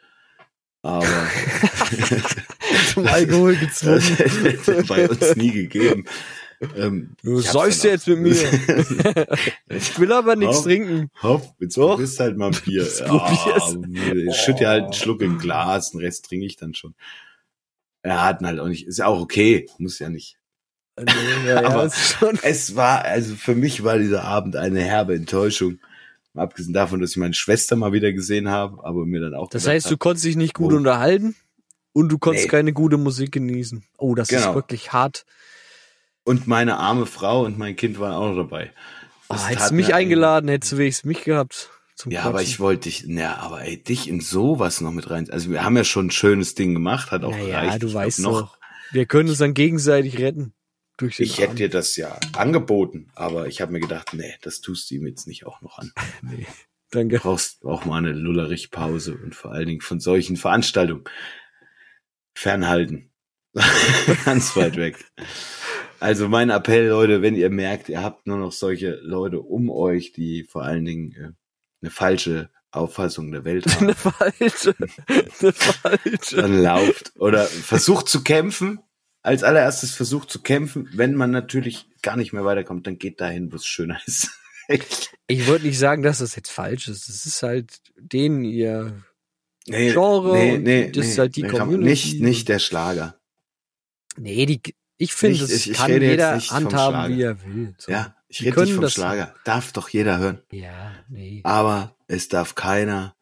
[0.82, 1.08] Aber
[2.94, 4.02] Zum Alkohol das gezwungen.
[4.02, 6.04] hätte bei uns nie gegeben.
[6.76, 8.36] Ähm, Du säufst jetzt mit mir.
[9.70, 10.64] ich will aber nichts Hopp.
[10.66, 11.10] trinken.
[11.24, 11.92] Hopp, jetzt Doch.
[11.92, 12.84] probierst halt mal ein Bier.
[12.84, 13.78] Jetzt probier's.
[14.30, 16.96] ich schütte ja halt einen Schluck im Glas, den Rest trinke ich dann schon.
[18.02, 20.38] Er hat halt auch nicht, ist ja auch okay, muss ja nicht.
[20.98, 21.06] Ja,
[21.62, 22.18] ja, Aber- ist.
[22.44, 25.80] Es war, also für mich war dieser Abend eine herbe Enttäuschung.
[26.36, 29.68] Abgesehen davon, dass ich meine Schwester mal wieder gesehen habe, aber mir dann auch Das
[29.68, 30.78] heißt, du hab, konntest dich nicht gut Oh.
[30.78, 31.36] unterhalten
[31.94, 32.52] und du konntest Nee.
[32.52, 33.84] keine gute Musik genießen.
[33.98, 34.54] Oh, das ist Genau.
[34.56, 35.26] wirklich hart.
[36.24, 38.72] und meine arme Frau und mein Kind waren auch noch dabei.
[39.30, 41.70] Das hättest du mich eingeladen, hättest du wenigstens mich gehabt.
[41.96, 42.48] Zum Ja, aber Quatschen.
[42.50, 45.30] ich wollte dich, ja, aber ey, dich in sowas noch mit rein.
[45.32, 47.82] Also wir haben ja schon ein schönes Ding gemacht, hat auch Naja, gereicht.
[47.82, 48.42] du Ich glaub, weißt noch.
[48.42, 48.58] doch.
[48.92, 50.54] Wir können uns dann gegenseitig retten.
[50.98, 51.60] Durch den Ich hätte Abend.
[51.60, 55.28] dir das ja angeboten, aber ich habe mir gedacht, nee, das tust du ihm jetzt
[55.28, 55.92] nicht auch noch an.
[56.22, 56.46] Nee,
[56.90, 57.20] Du danke.
[57.20, 61.04] brauchst auch mal eine Lullerich-Pause und vor allen Dingen von solchen Veranstaltungen
[62.36, 63.12] fernhalten.
[64.26, 65.04] Ganz weit weg.
[66.00, 70.12] Also mein Appell, Leute, wenn ihr merkt, ihr habt nur noch solche Leute um euch,
[70.14, 71.32] die vor allen Dingen äh,
[71.82, 74.76] eine falsche Auffassung der Welt haben, Eine falsche.
[75.08, 76.36] Eine falsche.
[76.36, 78.80] dann lauft oder versucht zu kämpfen.
[79.28, 80.90] Als allererstes versucht zu kämpfen.
[80.94, 84.30] Wenn man natürlich gar nicht mehr weiterkommt, dann geht dahin, wo es schöner ist.
[85.28, 87.08] Ich wollte nicht sagen, dass das jetzt falsch ist.
[87.08, 89.02] Es ist halt denen ihr
[89.66, 90.66] Nee, Genre und
[90.98, 91.90] das ist halt die komm, Community.
[91.90, 93.18] Nicht, nicht der Schlager.
[94.18, 94.62] Nee, die,
[94.98, 97.76] ich finde, es ich- ich kann jeder handhaben, wie er will.
[97.78, 97.92] So.
[97.94, 99.34] Ja, ich Die rede nicht vom das- Schlager.
[99.46, 100.42] Darf doch jeder hören.
[100.52, 101.40] Ja, nee.
[101.46, 103.16] Aber es darf keiner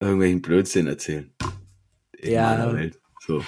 [0.00, 1.32] irgendwelchen Blödsinn erzählen.
[2.18, 2.72] In Ja.
[3.28, 3.44] So.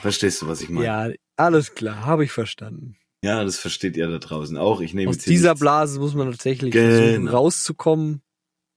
[0.00, 0.86] Verstehst du, was ich meine?
[0.86, 1.06] Ja.
[1.08, 2.96] Ja, alles klar, habe ich verstanden.
[3.22, 4.80] das versteht ihr da draußen auch.
[4.80, 6.96] Ich nehme Aus dieser nichts- Blase muss man tatsächlich Genau.
[6.96, 8.22] versuchen, rauszukommen.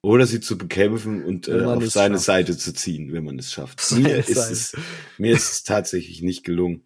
[0.04, 2.26] Oder sie zu bekämpfen und äh, auf seine schafft.
[2.26, 3.92] Seite zu ziehen, wenn man es schafft.
[3.94, 4.76] Mir ist es,
[5.18, 6.86] mir ist es tatsächlich nicht gelungen.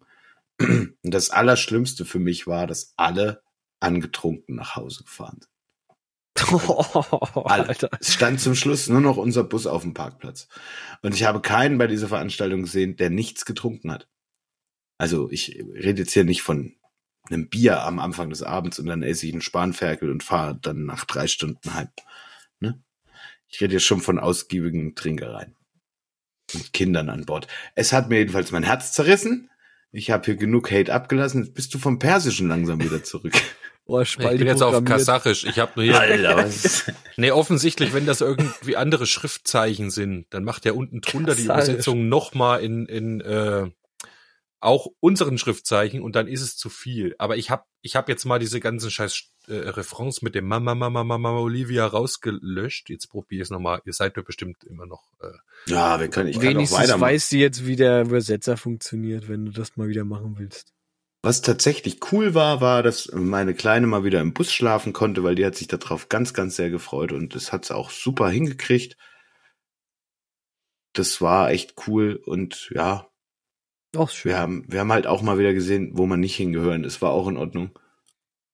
[0.60, 3.42] Und das Allerschlimmste für mich war, dass alle
[3.80, 5.50] angetrunken nach Hause gefahren sind.
[7.44, 7.68] Alle.
[7.68, 7.90] Alter.
[8.00, 10.48] Es stand zum Schluss nur noch unser Bus auf dem Parkplatz.
[11.02, 14.08] Und ich habe keinen bei dieser Veranstaltung gesehen, der nichts getrunken hat.
[14.98, 16.74] Also ich rede jetzt hier nicht von
[17.28, 20.84] einem Bier am Anfang des Abends und dann esse ich einen Spanferkel und fahre dann
[20.84, 21.88] nach drei Stunden heim.
[22.60, 22.82] Ne?
[23.48, 25.56] Ich rede jetzt schon von ausgiebigen Trinkereien.
[26.54, 27.48] Und Kindern an Bord.
[27.74, 29.50] Es hat mir jedenfalls mein Herz zerrissen.
[29.92, 31.44] Ich habe hier genug Hate abgelassen.
[31.44, 33.34] Jetzt bist du vom Persischen langsam wieder zurück.
[33.88, 35.44] Oh, Ich bin jetzt auf Kasachisch.
[35.44, 36.00] Ich habe nur hier.
[36.00, 36.90] Alter, was.
[37.16, 41.68] Nee, offensichtlich, wenn das irgendwie andere Schriftzeichen sind, dann macht er unten drunter die Kasachisch.
[41.68, 43.70] Übersetzung nochmal in, in äh,
[44.58, 47.14] auch unseren Schriftzeichen und dann ist es zu viel.
[47.18, 49.14] Aber ich habe ich hab jetzt mal diese ganzen scheiß
[49.48, 52.90] äh, Refrains mit dem Mama, Mama, Mama, Olivia rausgelöscht.
[52.90, 53.80] Jetzt probier es nochmal.
[53.84, 55.02] Ihr seid mir bestimmt immer noch.
[55.20, 57.00] Äh, Ja, wir können, ich kann auch Wenigstens weitermachen.
[57.12, 60.72] weißt du jetzt, wie der Übersetzer funktioniert, wenn du das mal wieder machen willst.
[61.22, 65.34] Was tatsächlich cool war, war, dass meine Kleine mal wieder im Bus schlafen konnte, weil
[65.34, 68.96] die hat sich darauf ganz, ganz sehr gefreut und das hat sie auch super hingekriegt.
[70.92, 73.08] Das war echt cool und ja,
[73.96, 74.30] Auch schön.
[74.30, 76.84] Wir haben, wir haben halt auch mal wieder gesehen, wo man nicht hingehören.
[76.84, 77.76] Es war auch in Ordnung.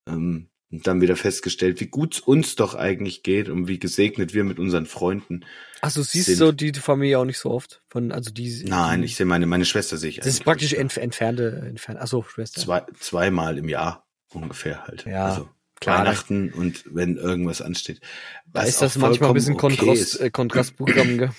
[0.08, 4.34] Ähm, und dann wieder festgestellt, wie gut es uns doch eigentlich geht und wie gesegnet
[4.34, 5.44] wir mit unseren Freunden.
[5.82, 7.82] Achso, siehst sind- du die Familie auch nicht so oft?
[7.88, 8.64] Von, also die.
[8.64, 12.00] Nein, ich sehe meine, meine Schwester sehe ich Das ist praktisch entf entfernte, entfernt.
[12.00, 12.60] Achso, Schwester.
[12.60, 15.04] zwei, zweimal im Jahr ungefähr halt.
[15.04, 15.48] Ja, also
[15.80, 16.00] klar.
[16.00, 18.00] Weihnachten und wenn irgendwas ansteht.
[18.46, 20.20] Da ist das manchmal ein bisschen okay Kontrast, ist.
[20.20, 21.30] äh, Kontrastprogramm, gell?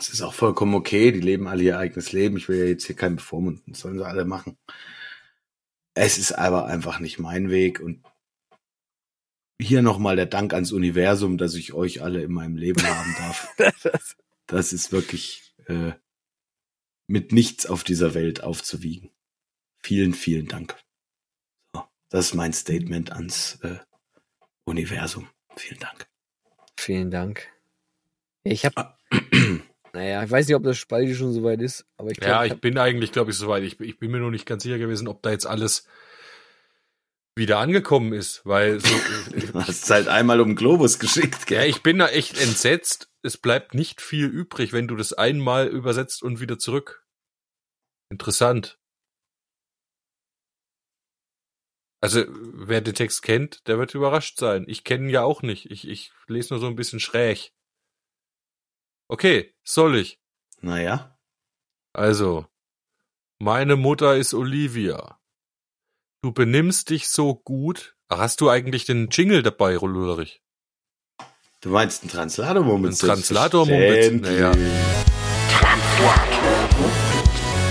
[0.00, 2.36] Es ist auch vollkommen okay, die leben alle ihr eigenes Leben.
[2.36, 4.56] Ich will ja jetzt hier keinen bevormunden, das sollen sie alle machen.
[5.94, 8.02] Es ist aber einfach nicht mein Weg und
[9.60, 13.48] hier nochmal der Dank ans Universum, dass ich euch alle in meinem Leben haben darf.
[14.50, 15.92] Das ist wirklich äh,
[17.06, 19.10] mit nichts auf dieser Welt aufzuwiegen.
[19.82, 20.74] Vielen, vielen Dank.
[21.74, 23.76] So, das ist mein Statement ans äh,
[24.64, 25.28] Universum.
[25.54, 26.08] Vielen Dank.
[26.78, 27.46] Vielen Dank.
[28.42, 28.98] Ich hab,
[29.92, 32.60] naja, ich weiß nicht, ob das Spalti schon soweit ist, aber ich Ja, glaube, ich
[32.62, 33.64] bin eigentlich, glaube ich, soweit.
[33.64, 35.86] Ich, ich bin mir nur nicht ganz sicher gewesen, ob da jetzt alles
[37.38, 38.88] wieder angekommen ist, weil so,
[39.30, 41.70] Du hast es halt einmal um den Globus geschickt, ja, gell?
[41.70, 43.10] ich bin da echt entsetzt.
[43.22, 47.06] Es bleibt nicht viel übrig, wenn du das einmal übersetzt und wieder zurück.
[48.10, 48.78] Interessant.
[52.00, 54.64] Also, wer den Text kennt, der wird überrascht sein.
[54.68, 55.70] Ich kenne ihn ja auch nicht.
[55.70, 57.52] Ich, ich lese nur so ein bisschen schräg.
[59.08, 60.20] Okay, soll ich?
[60.60, 61.18] Naja.
[61.92, 62.46] Also,
[63.40, 65.17] meine Mutter ist Olivia.
[66.20, 67.94] Du benimmst dich so gut.
[68.08, 70.40] Ach, hast du eigentlich den Jingle dabei, Ulrich?
[71.60, 72.94] Du meinst einen Translator-Moment?
[72.94, 74.48] Ein Translator-Moment, naja.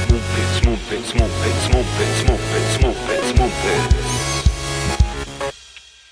[0.10, 3.96] Mumpitz, Mumpitz, Mumpitz, Mumpitz, Mumpitz, Mumpitz, Mumpitz.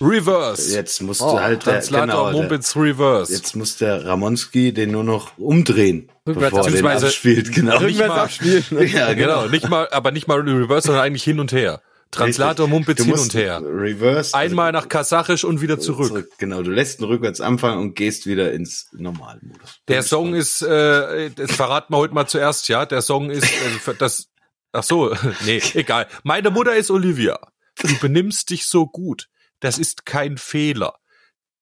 [0.02, 0.76] Reverse.
[0.76, 3.32] Jetzt musst Oh, du halt der, Translator genau, der, Mumpitz Reverse.
[3.32, 7.54] jetzt muss der Ramonski den nur noch umdrehen, Rückwärts bevor er den abspielt.
[7.54, 7.80] Genau.
[7.80, 8.66] Nicht mal- abspielen.
[8.94, 11.82] ja, genau, nicht mal, aber nicht mal Reverse, sondern eigentlich hin und her.
[12.12, 13.62] Translator Mumpitz Du hin und her.
[13.62, 14.34] Reverse.
[14.34, 16.30] also Einmal nach Kasachisch und wieder zurück.
[16.38, 19.82] Genau, du lässt ihn rückwärts anfangen und gehst wieder ins Normalmodus.
[19.88, 22.86] Der Song ist, äh, das verraten wir heute mal zuerst, ja.
[22.86, 24.30] Der Song ist, also das,
[24.72, 25.14] ach so,
[25.46, 26.08] nee, egal.
[26.24, 27.38] Meine Mutter ist Olivia.
[27.82, 29.28] Du benimmst dich so gut.
[29.60, 31.00] Das ist kein Fehler.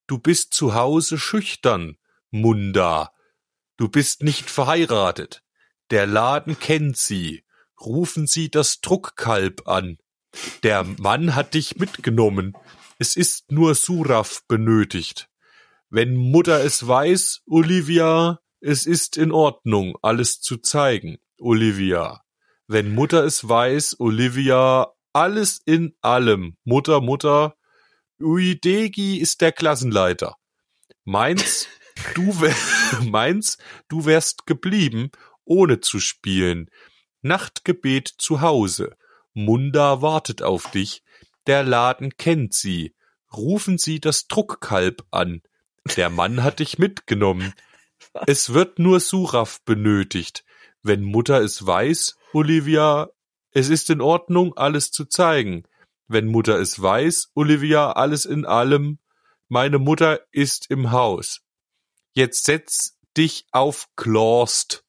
[0.05, 1.97] Du bist zu Hause schüchtern,
[2.29, 3.11] Munda.
[3.77, 5.41] Du bist nicht verheiratet.
[5.89, 7.43] Der Laden kennt sie.
[7.79, 9.97] Rufen Sie das Druckkalb an.
[10.63, 12.53] Der Mann hat dich mitgenommen.
[12.99, 15.29] Es ist nur Suraf benötigt.
[15.89, 22.23] Wenn Mutter es weiß, Olivia, es ist in Ordnung, alles zu zeigen, Olivia.
[22.67, 27.55] Wenn Mutter es weiß, Olivia, alles in allem, Mutter, Mutter,
[28.19, 30.37] Uidegi ist der Klassenleiter.
[31.03, 31.67] Meins,
[32.15, 32.55] du wär,
[33.03, 33.57] meins,
[33.89, 35.11] du wärst geblieben,
[35.45, 36.69] ohne zu spielen.
[37.21, 38.95] Nachtgebet zu Hause.
[39.33, 41.03] Munda wartet auf dich.
[41.47, 42.95] Der Laden kennt sie.
[43.31, 45.41] Rufen Sie das Druckkalb an.
[45.97, 47.53] Der Mann hat dich mitgenommen.
[48.27, 50.45] Es wird nur Suraf benötigt.
[50.81, 53.09] Wenn Mutter es weiß, Olivia,
[53.51, 55.63] es ist in Ordnung, alles zu zeigen.
[56.07, 58.99] Wenn Mutter es weiß, Olivia, alles in allem,
[59.47, 61.41] meine Mutter ist im Haus.
[62.13, 64.83] Jetzt setz dich auf Klorst.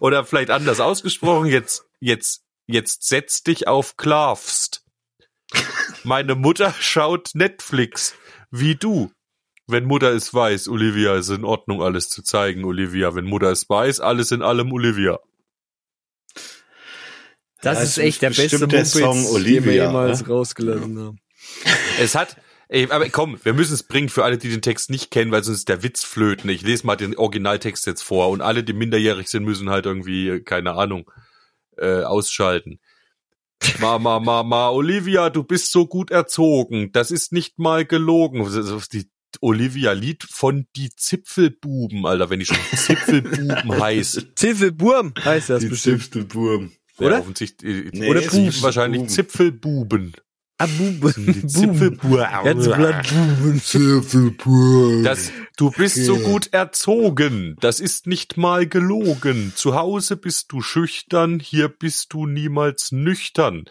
[0.00, 4.82] Oder vielleicht anders ausgesprochen, jetzt, jetzt, jetzt setz dich auf Klarfst.
[6.04, 8.14] Meine Mutter schaut Netflix,
[8.50, 9.10] wie du.
[9.68, 13.14] Wenn Mutter es weiß, Olivia, ist in Ordnung, alles zu zeigen, Olivia.
[13.14, 15.18] Wenn Mutter es weiß, alles in allem, Olivia.
[17.62, 20.28] Das Ja, ist echt der beste der Mumpitz, Song den wir Olivia, jemals ne?
[20.28, 21.20] rausgelassen haben.
[21.98, 22.36] Es hat,
[22.68, 25.42] ey, aber komm, wir müssen es bringen für alle, die den Text nicht kennen, weil
[25.44, 26.50] sonst ist der Witz flöten.
[26.50, 30.40] Ich lese mal den Originaltext jetzt vor und alle, die minderjährig sind, müssen halt irgendwie,
[30.40, 31.10] keine Ahnung,
[31.76, 32.80] äh, ausschalten.
[33.80, 36.92] Mama, Mama, Olivia, du bist so gut erzogen.
[36.92, 38.44] Das ist nicht mal gelogen.
[38.44, 39.08] Das ist Die
[39.40, 44.26] Olivia-Lied von die Zipfelbuben, Alter, wenn die schon Zipfelbuben heißt.
[44.36, 46.02] Zipfelburm heißt das Die bestimmt.
[46.02, 46.72] Zipfelburm.
[46.98, 47.20] Ja, Oder?
[47.20, 49.10] offensichtlich, Nee, oder Buben, wahrscheinlich Buben.
[49.10, 50.12] Zipfelbuben.
[53.58, 55.02] Zipfelburm.
[55.04, 57.56] Das, du bist so gut erzogen.
[57.60, 59.52] Das ist nicht mal gelogen.
[59.54, 63.64] Zu Hause bist du schüchtern, hier bist du niemals nüchtern.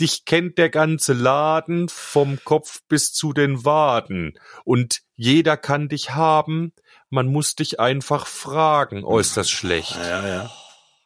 [0.00, 4.32] Dich kennt der ganze Laden vom Kopf bis zu den Waden.
[4.64, 6.72] Und jeder kann dich haben.
[7.10, 9.04] Man muss dich einfach fragen.
[9.04, 9.96] Oh, ist das schlecht?
[9.96, 10.50] ja, ja.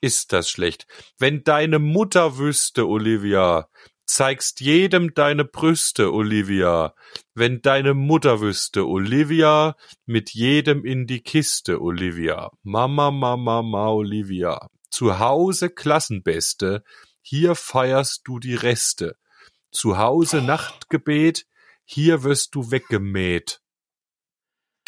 [0.00, 0.86] Ist das schlecht?
[1.18, 3.68] Wenn deine Mutter wüsste, Olivia,
[4.06, 6.94] zeigst jedem deine Brüste, Olivia.
[7.34, 12.50] Wenn deine Mutter wüsste, Olivia, mit jedem in die Kiste, Olivia.
[12.62, 14.68] Mama, Mama, Ma, Olivia.
[14.90, 16.84] Zu Hause Klassenbeste,
[17.20, 19.16] hier feierst du die Reste.
[19.70, 21.46] Zu Hause Nachtgebet,
[21.84, 23.60] hier wirst du weggemäht.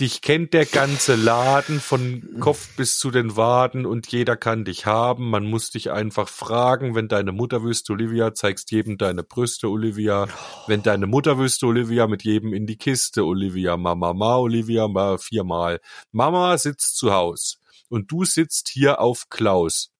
[0.01, 4.87] Dich kennt der ganze Laden von Kopf bis zu den Waden und jeder kann dich
[4.87, 5.29] haben.
[5.29, 10.29] Man muss dich einfach fragen, wenn deine Mutter wüsste, Olivia, zeigst jedem deine Brüste, Olivia.
[10.69, 13.77] Wenn deine Mutter wüsste, Olivia, mit jedem in die Kiste, Olivia.
[13.77, 15.81] Mama, ma, Olivia, ma, viermal.
[16.13, 17.59] Mama sitzt zu Haus
[17.89, 19.91] und du sitzt hier auf Klaus.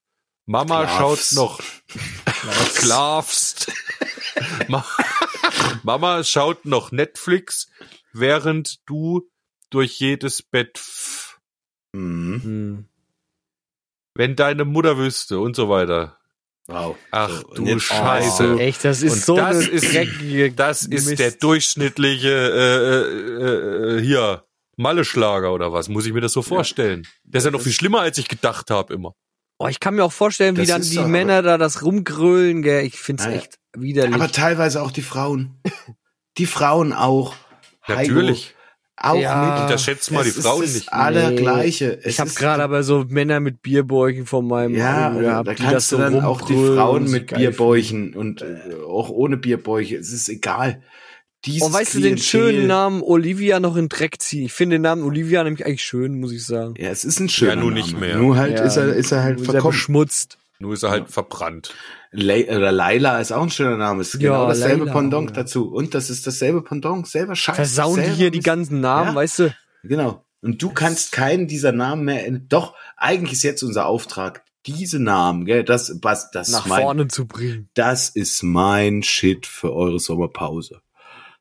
[0.47, 1.31] Mama Klaus.
[1.31, 1.61] schaut noch.
[2.77, 3.73] Klavst.
[4.69, 4.87] Ma-
[5.83, 7.69] Mama schaut noch Netflix,
[8.13, 9.29] während du
[9.71, 10.81] durch jedes Bett
[11.93, 12.43] Mhm.
[12.43, 12.85] Hm.
[14.15, 16.19] wenn deine Mutter wüsste und so weiter.
[16.67, 16.97] Wow.
[17.13, 18.55] Ach So, du jetzt- Scheiße.
[18.57, 21.19] Oh, echt, das ist Und so das eine ist- dreckige Das ist Mist.
[21.19, 24.45] der durchschnittliche äh, äh, äh, hier
[24.77, 25.89] Malle-Schlager oder was?
[25.89, 27.07] Muss ich mir das so vorstellen?
[27.25, 29.15] Der ist ja noch viel schlimmer, als ich gedacht habe immer.
[29.59, 31.57] Oh, ich kann mir auch vorstellen, wie Das dann ist die doch aber- Männer da
[31.59, 32.85] das rumgrölen, gell.
[32.85, 33.37] Ich find's Ja, ja.
[33.39, 34.15] echt widerlich.
[34.15, 35.61] Aber teilweise auch die Frauen.
[36.37, 37.35] Die Frauen auch.
[37.89, 38.55] Natürlich.
[39.01, 39.53] Auch Ja.
[39.55, 39.63] mit.
[39.63, 40.93] Unterschätzt mal Es die ist Frauen das nicht.
[40.93, 41.99] Allergleiche.
[42.03, 45.49] Es ich habe ist- gerade aber so Männer mit Bierbäuchen vor meinem Ja, Auge gehabt,
[45.49, 48.57] da die das kannst so du dann auch die Frauen mit Bierbäuchen und äh,
[48.87, 49.97] auch ohne Bierbäuche.
[49.97, 50.83] Es ist egal.
[51.45, 54.47] Dieses Oh, weißt du den Klientel- schönen Namen Olivia noch in Dreck ziehen?
[54.47, 56.75] Ich finde den Namen Olivia nämlich eigentlich schön, muss ich sagen.
[56.77, 57.81] Ja, es ist ein schöner Ja, nun Name.
[57.81, 58.17] nicht mehr.
[58.17, 59.73] Nur halt Ja, ist er ist er halt Ist er verkommen.
[59.73, 60.39] beschmutzt.
[60.61, 61.75] Nur ist er halt verbrannt.
[62.11, 64.01] Le oder Laila ist auch ein schöner Name.
[64.03, 65.37] Ist Ja, genau dasselbe Laila, Pendant ja.
[65.37, 65.69] dazu.
[65.71, 67.55] Und das ist dasselbe Pendant, selber Scheiß.
[67.57, 69.15] Versauen die selber hier die ganzen Namen, Ja.
[69.15, 69.55] weißt du?
[69.85, 70.25] Genau.
[70.41, 72.25] Und du kannst keinen dieser Namen mehr.
[72.27, 76.83] In Doch, eigentlich ist jetzt unser Auftrag, diese Namen, gell, das, was, das Nach mein,
[76.83, 77.71] vorne zu bringen.
[77.75, 80.81] das ist mein Shit für eure Sommerpause.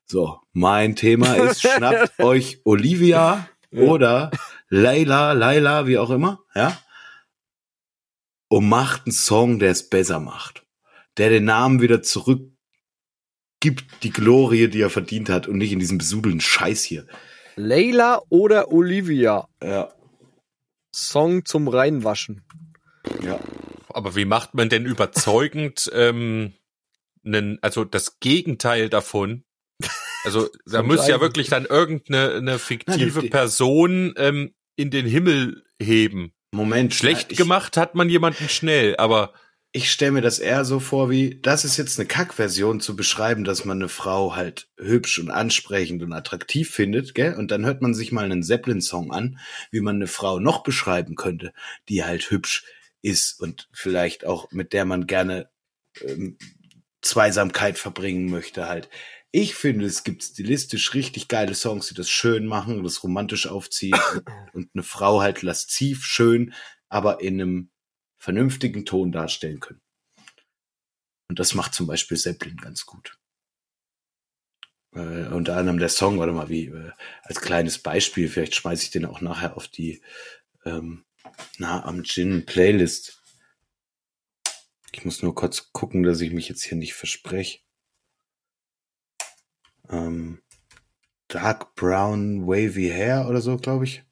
[0.06, 4.30] So, mein Thema ist, schnappt euch Olivia oder
[4.68, 6.76] Layla, Laila, wie auch immer, ja,
[8.48, 10.64] und macht einen Song, der es besser macht.
[11.16, 12.50] Der den Namen wieder zurück
[13.60, 17.06] gibt, die Glorie, die er verdient hat und nicht in diesem besudelten Scheiß hier.
[17.56, 19.48] Layla oder Olivia?
[19.62, 19.92] Ja,
[20.94, 22.44] Song zum Reinwaschen.
[23.22, 23.38] ja.
[23.90, 26.52] Aber wie macht man denn überzeugend ähm,
[27.22, 29.44] nen, also das Gegenteil davon?
[30.24, 35.06] Also da muss ja wirklich dann irgendeine eine fiktive die- die- Person ähm, in den
[35.06, 36.32] Himmel heben.
[36.50, 36.94] Moment.
[36.94, 39.32] Schlecht ich, gemacht hat man jemanden schnell, aber
[39.72, 43.44] Ich stelle mir das eher so vor, wie, das ist jetzt eine Kackversion zu beschreiben,
[43.44, 47.34] dass man eine Frau halt hübsch und ansprechend und attraktiv findet, gell?
[47.34, 49.38] Und dann hört man sich mal einen Zeppelin-Song an,
[49.70, 51.52] wie man eine Frau noch beschreiben könnte,
[51.90, 52.64] die halt hübsch
[53.02, 55.50] ist und vielleicht auch mit der man gerne
[56.00, 56.38] ähm,
[57.02, 58.88] Zweisamkeit verbringen möchte halt.
[59.30, 63.98] Ich finde, es gibt stilistisch richtig geile Songs, die das schön machen, das romantisch aufziehen
[64.14, 66.54] und, und eine Frau halt lasziv schön,
[66.88, 67.70] aber in einem
[68.16, 69.82] vernünftigen Ton darstellen können.
[71.28, 73.18] Und das macht zum Beispiel Zeppelin ganz gut.
[74.94, 78.90] Äh, unter anderem der Song, warte mal, wie, äh, als kleines Beispiel, vielleicht schmeiße ich
[78.90, 80.02] den auch nachher auf die
[80.64, 81.04] ähm,
[81.58, 83.22] Na am Gin Playlist.
[84.92, 87.60] Ich muss nur kurz gucken, dass ich mich jetzt hier nicht verspreche.
[89.90, 90.42] Ähm,
[91.28, 94.02] Dark Brown Wavy Hair oder so, glaube ich.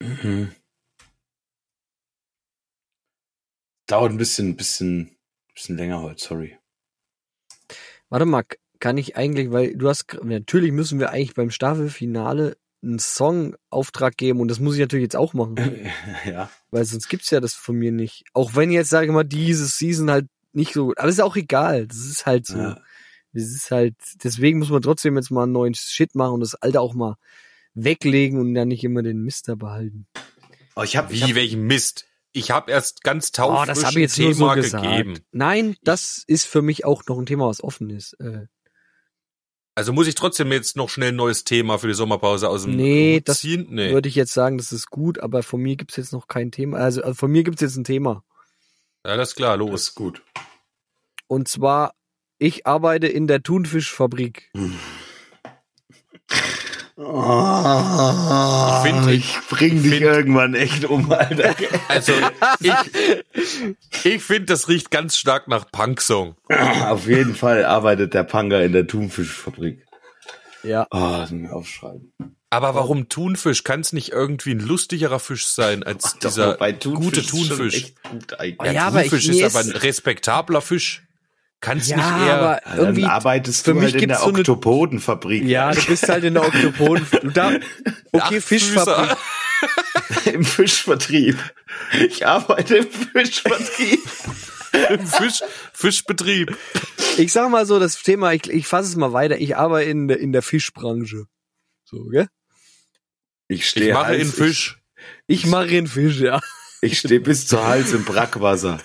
[0.00, 0.54] Mhm.
[3.86, 5.16] Dauert ein bisschen, bisschen,
[5.52, 6.58] bisschen länger heute, sorry.
[8.08, 8.44] Warte mal,
[8.80, 14.40] kann ich eigentlich, weil du hast, natürlich müssen wir eigentlich beim Staffelfinale einen Songauftrag geben
[14.40, 15.56] und das muss ich natürlich jetzt auch machen,
[16.26, 16.50] ja.
[16.70, 18.24] weil sonst gibt's ja das von mir nicht.
[18.34, 21.36] Auch wenn jetzt, sage ich mal, diese Season halt nicht so gut, aber ist auch
[21.36, 22.58] egal, das ist halt so.
[22.58, 22.80] ja.
[23.34, 26.54] Das ist halt, deswegen muss man trotzdem jetzt mal einen neuen Shit machen und das
[26.54, 27.16] alte auch mal
[27.74, 30.06] weglegen und dann nicht immer den Mister behalten.
[30.76, 32.06] Oh, ich habe wie ich hab, welchen Mist.
[32.32, 34.84] Ich habe erst ganz Oh, taufrisch das habe jetzt nur so Thema gesagt.
[34.84, 35.18] gegeben.
[35.32, 38.14] Nein, das ist für mich auch noch ein Thema, was offen ist.
[38.20, 38.46] Äh,
[39.76, 42.76] Also muss ich trotzdem jetzt noch schnell ein neues Thema für die Sommerpause aus dem
[42.76, 43.66] Nee, Hut das ziehen?
[43.70, 43.92] Nee.
[43.92, 46.78] Würde ich jetzt sagen, das ist gut, aber von mir gibt's jetzt noch kein Thema.
[46.78, 48.24] Also, also von mir gibt's jetzt ein Thema.
[49.06, 49.82] Ja, das ist klar, das los.
[49.82, 50.22] ist gut.
[51.26, 51.94] Und zwar,
[52.38, 54.50] ich arbeite in der Thunfischfabrik.
[56.96, 61.54] Oh, Ich find- ich bring dich find- irgendwann echt um, Alter.
[61.88, 62.12] Also
[62.60, 62.72] ich,
[64.04, 66.36] ich finde, das riecht ganz stark nach Punksong.
[66.48, 69.84] Auf jeden Fall arbeitet der Panga in der Thunfischfabrik.
[70.62, 70.86] Ja.
[70.92, 72.12] Oh, das muss ich mir aufschreiben.
[72.50, 73.64] Aber warum Thunfisch?
[73.64, 77.94] Kann es nicht irgendwie ein lustigerer Fisch sein als Doch, dieser wobei Thunfisch gute Thunfisch?
[78.08, 78.36] gut.
[78.72, 81.02] Ja, aber ich- Thunfisch mir ist aber ein respektabler Fisch.
[81.64, 82.38] Kannst Ja, nicht eher.
[82.38, 85.44] aber Dann irgendwie arbeitest für du mich halt in der so Oktopodenfabrik.
[85.44, 87.06] Ja, du bist halt in der Oktopoden.
[87.22, 87.52] Du da,
[88.12, 89.16] okay, Fischfabrik.
[90.26, 91.38] Im Fischvertrieb.
[92.06, 94.00] Ich arbeite im Fischvertrieb.
[94.90, 95.40] Im Fisch,
[95.72, 96.56] Fischbetrieb.
[97.16, 99.38] Ich sag mal so, das Thema, ich, ich fasse es mal weiter.
[99.38, 101.24] Ich arbeite in, der- in der Fischbranche.
[101.84, 102.28] So, gell?
[103.48, 104.82] Ich Ich stehe mache Hals, in Fisch.
[105.26, 106.40] Ich mache in Fisch, ja.
[106.84, 108.78] Ich, stehe bis zu Hals im Brackwasser.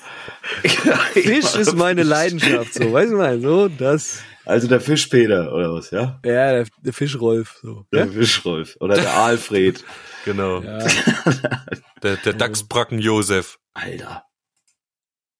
[1.14, 5.91] Fisch ist meine Leidenschaft, so, weißt du mal, so, das, Also der Fischpeter oder was,
[5.91, 6.20] ja?
[6.26, 7.86] ja, der, der Fischrolf, so.
[7.91, 8.12] Der Ja?
[8.12, 9.84] Fischrolf oder der Alfred.
[10.26, 10.62] Genau.
[10.62, 10.80] Ja.
[12.04, 13.58] Der, der Dachsbracken Josef.
[13.74, 14.24] Alter.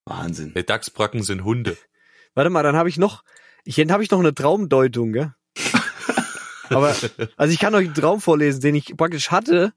[0.06, 0.54] Wahnsinn.
[0.54, 1.78] Der Dachsbracken sind Hunde.
[2.34, 3.24] Warte mal, dann habe ich noch,
[3.66, 5.34] ich habe ich noch eine Traumdeutung, gell?
[6.70, 6.96] Aber,
[7.36, 9.74] also ich kann euch einen Traum vorlesen, den ich praktisch hatte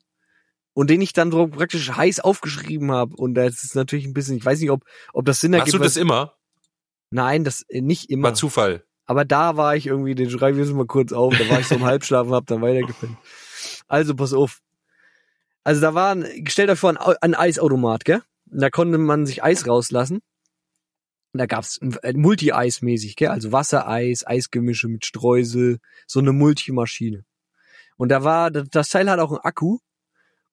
[0.74, 3.14] und den ich dann so praktisch heiß aufgeschrieben habe.
[3.16, 5.74] Und das ist natürlich ein bisschen, ich weiß nicht, ob, ob das Sinn Hast ergibt.
[5.74, 6.34] du das immer?
[7.10, 8.28] Nein, das äh, nicht immer.
[8.28, 8.84] War Zufall.
[9.04, 11.66] Aber da war ich irgendwie, den schreibe ich jetzt mal kurz auf, da war ich
[11.66, 13.16] so im Halbschlafen, hab dann weitergepennt.
[13.88, 14.60] Also, pass auf.
[15.64, 18.22] Also da war, ein, stellt euch vor, ein, ein Eisautomat, gell?
[18.50, 20.20] Und da konnte man sich Eis rauslassen.
[21.32, 23.28] Und da gab's ein Multi-Eis mäßig, gell?
[23.28, 27.24] Also Wassereis, Eisgemische mit Streusel, so eine Multimaschine.
[27.96, 29.78] Und da war, das das Teil hat auch einen Akku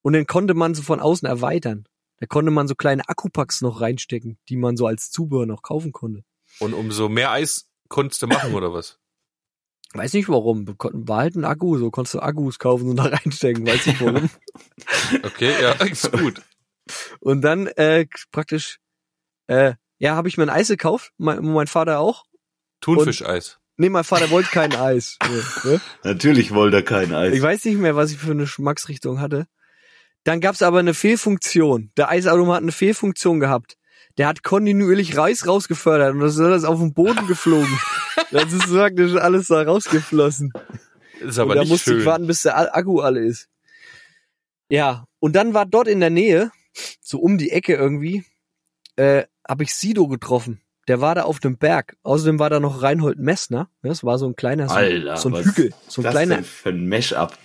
[0.01, 1.85] und den konnte man so von außen erweitern.
[2.17, 5.91] Da konnte man so kleine Akkupacks noch reinstecken, die man so als Zubehör noch kaufen
[5.91, 6.23] konnte.
[6.59, 8.99] Und umso mehr Eis konntest du machen, oder was?
[9.93, 10.67] Weiß nicht warum.
[10.67, 14.29] War halt ein Akku, so konntest du Akkus kaufen und da reinstecken, weiß nicht warum.
[15.23, 16.41] Okay, ja, ist gut.
[17.19, 18.79] und dann äh, praktisch,
[19.47, 22.25] äh, ja, habe ich mir ein Eis gekauft, mein, mein Vater auch.
[22.81, 23.59] Thunfischeis.
[23.77, 25.17] Nee, mein Vater wollte kein Eis.
[25.63, 25.81] Ne?
[26.03, 27.33] Natürlich wollte er kein Eis.
[27.33, 29.47] Ich weiß nicht mehr, was ich für eine Geschmacksrichtung hatte.
[30.23, 31.91] Dann gab's aber eine Fehlfunktion.
[31.97, 33.77] Der Eisautomat hat eine Fehlfunktion gehabt.
[34.17, 37.79] Der hat kontinuierlich Reis rausgefördert und das ist alles auf den Boden geflogen.
[38.31, 40.51] das ist praktisch alles da rausgeflossen.
[41.21, 41.99] Ist aber und da nicht musste schön.
[41.99, 43.47] ich warten, bis der Akku alle ist.
[44.69, 46.51] Ja, und dann war dort in der Nähe,
[47.01, 48.25] so um die Ecke irgendwie,
[48.97, 50.61] äh, habe ich Sido getroffen.
[50.87, 51.95] Der war da auf dem Berg.
[52.03, 53.69] Außerdem war da noch Reinhold Messner.
[53.83, 56.35] Das war so ein kleiner, so, Alter, so ein was Hügel, so ein das kleiner,
[56.35, 57.37] denn für ein Mesh-up?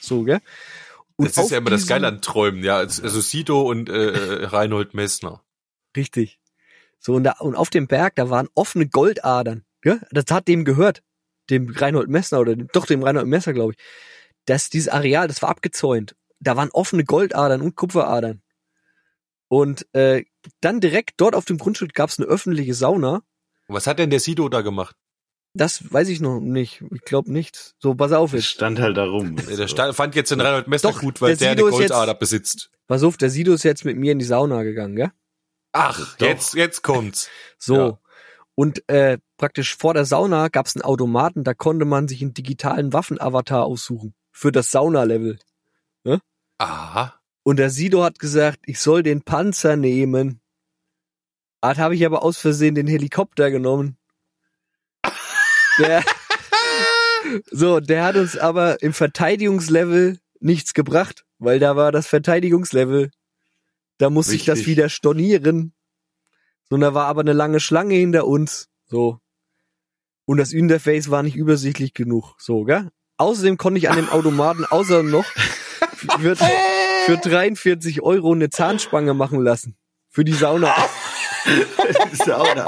[0.00, 0.40] so, gell?
[1.18, 2.76] Und Das ist ja immer das Geile an Träumen, ja.
[2.76, 5.42] Also Sido und äh, Reinhold Messner.
[5.96, 6.38] Richtig.
[7.00, 9.64] So, und, da, und auf dem Berg, da waren offene Goldadern.
[9.84, 9.98] Ja?
[10.12, 11.02] Das hat dem gehört.
[11.50, 13.78] Dem Reinhold Messner oder doch dem Reinhold Messner, glaube ich.
[14.46, 16.14] Das, dieses Areal, das war abgezäunt.
[16.38, 18.42] Da waren offene Goldadern und Kupferadern.
[19.48, 20.24] Und äh,
[20.60, 23.22] dann direkt dort auf dem Grundstück gab es eine öffentliche Sauna.
[23.66, 24.94] Was hat denn der Sido da gemacht?
[25.58, 26.82] Das weiß ich noch nicht.
[26.94, 27.74] Ich glaube nicht.
[27.80, 28.46] So, pass auf jetzt.
[28.46, 29.36] stand halt da rum.
[29.36, 32.70] Der sta- fand jetzt den Reinhold Messner Doch, gut, weil der der, eine Goldader besitzt.
[32.86, 35.12] Pass auf, der Sido ist jetzt mit mir in die Sauna gegangen, gell?
[35.72, 36.26] Ach, Doch.
[36.26, 37.28] jetzt, jetzt kommt's.
[37.58, 37.74] So.
[37.76, 37.98] Ja.
[38.54, 42.34] Und äh, praktisch vor der Sauna gab es einen Automaten, da konnte man sich einen
[42.34, 44.14] digitalen Waffenavatar aussuchen.
[44.32, 45.38] Für das Sauna-Level.
[46.60, 47.14] Aha.
[47.44, 50.40] Und der Sido hat gesagt, ich soll den Panzer nehmen.
[51.60, 53.96] Ah, Da habe ich aber aus Versehen den Helikopter genommen.
[55.78, 56.04] Der,
[57.50, 63.10] so, der hat uns aber im Verteidigungslevel nichts gebracht, weil da war das Verteidigungslevel.
[63.98, 64.76] Da musste ich das Richtig.
[64.76, 65.72] wieder stornieren.
[66.68, 68.68] So, und da war aber eine lange Schlange hinter uns.
[68.86, 69.18] So.
[70.24, 72.34] Und das Interface war nicht übersichtlich genug.
[72.38, 72.90] So, gell?
[73.16, 76.36] Außerdem konnte ich an dem Automaten außerdem noch für,
[77.06, 79.76] für 43 Euro eine Zahnspange machen lassen.
[80.10, 80.74] Für die Sauna.
[82.12, 82.66] Sauna.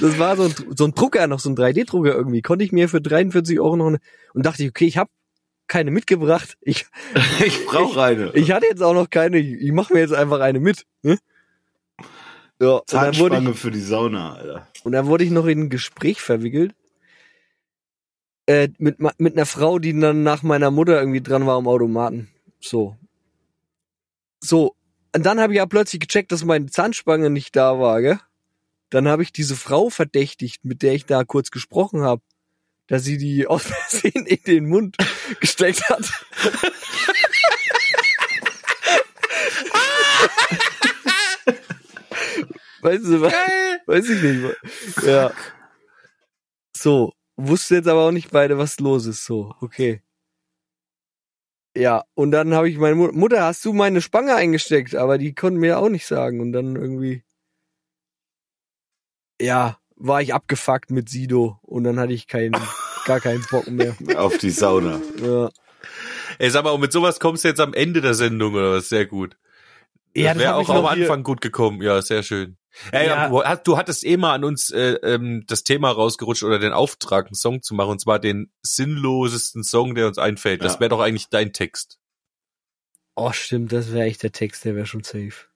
[0.00, 2.42] Das war so ein, so ein Drucker, noch so ein 3D-Drucker irgendwie.
[2.42, 3.98] Konnte ich mir für 43 Euro noch eine,
[4.34, 5.10] und dachte ich, okay, ich habe
[5.66, 6.56] keine mitgebracht.
[6.60, 6.86] Ich,
[7.44, 8.32] Ich brauche eine.
[8.34, 9.38] ich hatte jetzt auch noch keine.
[9.38, 10.84] Ich, mache mir jetzt einfach eine mit.
[11.02, 11.18] Ne?
[12.60, 14.68] Ja, Zahnspange ich, für die Sauna, Alter.
[14.84, 16.74] und dann wurde ich noch in ein Gespräch verwickelt.
[18.46, 22.28] Äh, mit, mit einer Frau, die dann nach meiner Mutter irgendwie dran war am Automaten.
[22.60, 22.96] So.
[24.40, 24.74] So.
[25.14, 28.18] Und dann habe ich ja plötzlich gecheckt, dass meine Zahnspange nicht da war, gell?
[28.90, 32.22] Dann habe ich diese Frau verdächtigt, mit der ich da kurz gesprochen habe,
[32.86, 34.96] dass sie die aus Versehen in den Mund
[35.40, 36.04] gesteckt hat.
[42.82, 43.32] weißt du was?
[43.86, 44.56] Weiß ich nicht.
[45.04, 45.32] Ja.
[46.76, 47.12] So.
[47.42, 49.24] Wusste jetzt aber auch nicht beide, was los ist.
[49.24, 50.02] So, okay.
[51.74, 54.94] Ja, und dann habe ich meine Mutter, Mutter, hast du meine Spange eingesteckt?
[54.94, 56.40] Aber die konnten mir auch nicht sagen.
[56.40, 57.22] Und dann irgendwie,
[59.40, 61.58] ja, war ich abgefuckt mit Sido.
[61.62, 62.54] Und dann hatte ich keinen,
[63.06, 63.96] gar keinen Bock mehr.
[64.16, 65.00] Auf die Sauna.
[65.22, 65.50] Ja.
[66.38, 68.88] Ey, sag mal, und mit sowas kommst du jetzt am Ende der Sendung oder was?
[68.88, 69.36] Sehr gut.
[70.14, 71.82] Ja, das wäre hab auch am Anfang gut gekommen.
[71.82, 72.56] Ja, sehr schön.
[72.92, 73.28] Ey, Ja.
[73.28, 76.72] du, hat- du hattest eh mal an uns äh, ähm, das Thema rausgerutscht oder den
[76.72, 80.62] Auftrag, einen Song zu machen, und zwar den sinnlosesten Song, der uns einfällt.
[80.64, 80.80] Das Ja.
[80.80, 81.98] wäre doch eigentlich dein Text.
[83.16, 85.46] Oh, stimmt, das wäre echt der Text, der wäre schon safe.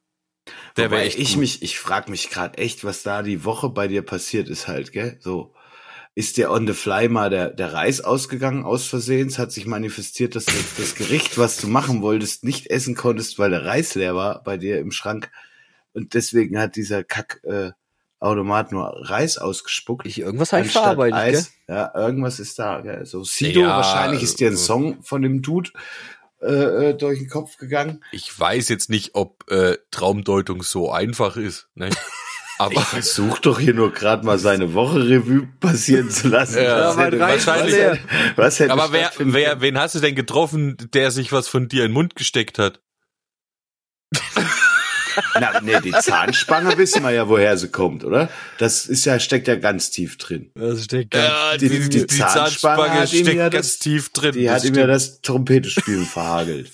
[0.77, 1.37] Der Wobei ich gut.
[1.39, 4.93] mich, ich frage mich gerade echt, was da die Woche bei dir passiert ist halt,
[4.93, 5.17] gell?
[5.21, 5.55] So.
[6.17, 9.39] Ist dir on the fly mal der, der Reis ausgegangen aus Versehens?
[9.39, 13.51] Hat sich manifestiert, dass du das Gericht, was du machen wolltest, nicht essen konntest, weil
[13.51, 15.31] der Reis leer war bei dir im Schrank.
[15.93, 17.73] Und deswegen hat dieser Kack, äh,
[18.25, 20.07] Automat nur Reis ausgespuckt.
[20.07, 21.37] Ich, irgendwas habe ich verarbeitet, gell?
[21.37, 21.53] Eis.
[21.69, 22.81] Ja, irgendwas ist da.
[22.81, 23.05] Gell?
[23.05, 25.71] So Sido, Ja, wahrscheinlich ist dir ein Song von dem Dude
[26.45, 28.05] äh, äh, durch den Kopf gegangen.
[28.13, 31.69] Ich weiß jetzt nicht, ob äh, Traumdeutung so einfach ist.
[31.75, 31.91] Ne?
[32.59, 36.63] Aber Ich versuch doch hier nur gerade mal seine Woche Revue passieren zu lassen.
[36.63, 37.99] Ja, was hätte, Reis was hätte, leer.
[38.37, 41.83] was hätte Aber wer, wer, wen hast du denn getroffen, der sich was von dir
[41.83, 42.81] in den Mund gesteckt hat?
[45.41, 48.29] Na, nee, die Zahnspange wissen wir ja, woher sie kommt, oder?
[48.59, 50.51] Das ist ja, steckt ja ganz tief drin.
[50.55, 54.33] Das steckt Ja, die- die, die Zahnspange Zahnspange steckt ja ganz das- tief drin.
[54.33, 56.71] Die hat ihm ja das Trompetespielen verhagelt.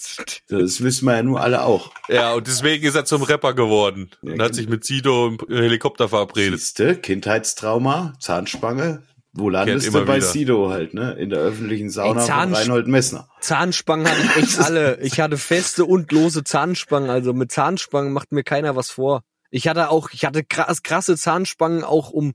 [0.49, 1.93] Das wissen wir ja nur alle auch.
[2.09, 5.39] ja, und deswegen ist er zum Rapper geworden Ja, und hat sich mit Sido im
[5.49, 6.59] Helikopter verabredet.
[6.61, 9.03] Siehste, Kindheitstrauma, Zahnspange.
[9.33, 10.27] Wo landest immer du bei wieder.
[10.27, 11.13] Sido halt, ne?
[11.13, 13.29] In der öffentlichen Sauna Ey, von Reinhold Messner.
[13.41, 15.01] Zahnspangen hatte ich echt alle.
[15.01, 17.11] Ich hatte feste und lose Zahnspangen.
[17.11, 19.23] Also mit Zahnspangen macht mir keiner was vor.
[19.51, 22.35] Ich hatte auch, ich hatte krass, krasse Zahnspangen auch um,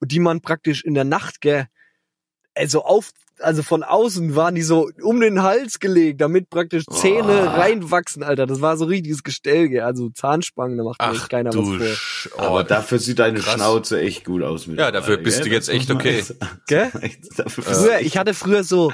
[0.00, 1.66] die man praktisch in der Nacht, gell,
[2.54, 3.10] also auf,
[3.40, 7.58] also von außen waren die so um den Hals gelegt, damit praktisch Zähne Oh.
[7.60, 8.46] reinwachsen, Alter.
[8.46, 9.82] Das war so richtiges Gestell, gell.
[9.82, 11.66] Also Zahnspangen, da macht Ach echt keiner was
[12.28, 12.38] vor.
[12.38, 13.54] Oh, Aber dafür sieht deine krass.
[13.54, 14.66] Schnauze echt gut aus.
[14.66, 15.44] Ja, dafür mittlerweile, bist gell?
[15.48, 16.24] du jetzt echt okay.
[16.68, 16.90] Gell?
[17.48, 18.92] Früher, ich hatte früher so,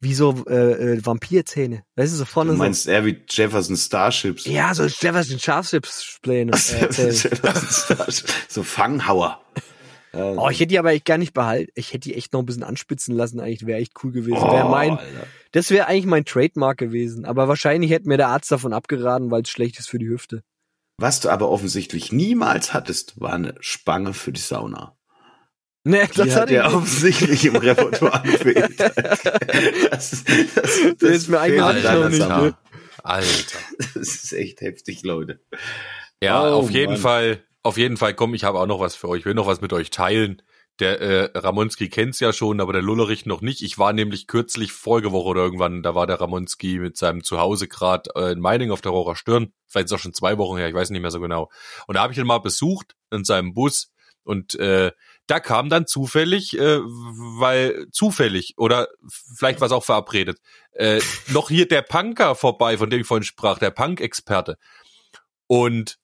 [0.00, 1.82] wie so äh, äh, Vampirzähne.
[1.96, 2.62] Weißt du, so vorne Du so.
[2.62, 4.46] meinst eher wie Jefferson Starships.
[4.46, 6.52] Ja, so Jefferson Schafschips-Pläne.
[6.52, 6.56] Äh,
[7.10, 8.34] Jefferson Starships.
[8.48, 9.40] so Fanghauer.
[10.12, 11.70] Oh, ich hätte die aber echt gar nicht behalten.
[11.74, 14.38] Ich hätte die echt noch ein bisschen anspitzen lassen, eigentlich wäre echt cool gewesen.
[14.40, 15.26] Oh, Wär mein, Alter.
[15.52, 17.24] das wäre eigentlich mein Trademark gewesen.
[17.24, 20.42] Aber wahrscheinlich hätte mir der Arzt davon abgeraten, weil es schlecht ist für die Hüfte.
[20.98, 24.96] Was du aber offensichtlich niemals hattest, war eine Spange für die Sauna.
[25.84, 26.74] Ne, Die das hat ja nicht.
[26.76, 28.78] offensichtlich im Repertoire gefehlt.
[28.78, 30.24] Das, das,
[30.98, 32.42] das, ist mir deiner noch nicht, Sauna.
[32.42, 32.54] ne?
[33.02, 33.58] Alter.
[33.78, 35.40] Das ist echt heftig, Leute.
[36.22, 37.00] Ja, Oh, auf jeden Mann.
[37.00, 39.20] Fall, auf jeden Fall, komm, ich habe auch noch was für euch.
[39.20, 40.42] Ich will noch was mit euch teilen.
[40.78, 43.60] Der äh, Ramonski kennt's ja schon, aber der Lullerich noch nicht.
[43.60, 47.68] Ich war nämlich kürzlich vorige Woche oder irgendwann, da war der Ramonski mit seinem Zuhause
[47.68, 49.52] gerade äh, in Meining auf der Rohrer Stirn.
[49.66, 51.50] Vielleicht ist auch schon zwei Wochen her, ich weiß nicht mehr so genau.
[51.86, 53.92] Und da habe ich ihn mal besucht in seinem Bus
[54.22, 54.92] und äh,
[55.26, 58.88] da kam dann zufällig, äh, weil zufällig oder
[59.36, 60.38] vielleicht war es auch verabredet,
[60.72, 64.56] äh, noch hier der Punker vorbei, von dem ich vorhin sprach, der Punk-Experte.
[65.46, 65.98] Und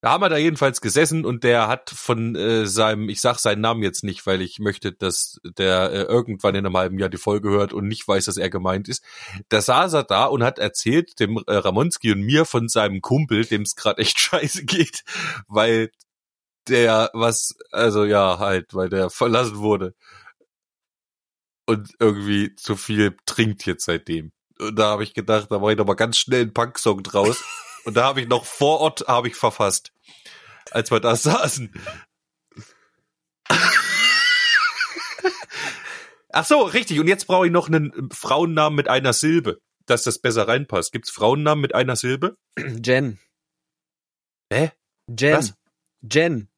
[0.00, 3.60] da haben wir da jedenfalls gesessen und der hat von äh, seinem, ich sag seinen
[3.60, 7.16] Namen jetzt nicht, weil ich möchte, dass der äh, irgendwann in einem halben Jahr die
[7.16, 9.02] Folge hört und nicht weiß, dass er gemeint ist.
[9.48, 13.44] Da saß er da und hat erzählt dem äh, Ramonski und mir von seinem Kumpel,
[13.44, 15.02] dem es gerade echt scheiße geht,
[15.48, 15.90] weil
[16.68, 19.94] der was, also ja, halt, weil der verlassen wurde
[21.66, 24.32] und irgendwie zu viel trinkt jetzt seitdem.
[24.58, 27.42] Und da habe ich gedacht, da mache ich noch mal ganz schnell einen Punk-Song draus.
[27.88, 29.94] Und da habe ich noch vor Ort habe ich verfasst,
[30.72, 31.72] als wir da saßen.
[36.28, 37.00] Ach so, richtig.
[37.00, 40.92] Und jetzt brauche ich noch einen Frauennamen mit einer Silbe, dass das besser reinpasst.
[40.92, 42.36] Gibt's Frauennamen mit einer Silbe?
[42.84, 43.18] Jen.
[44.52, 44.70] Hä?
[45.08, 45.36] Jen.
[45.38, 45.54] Was?
[46.02, 46.50] Jen.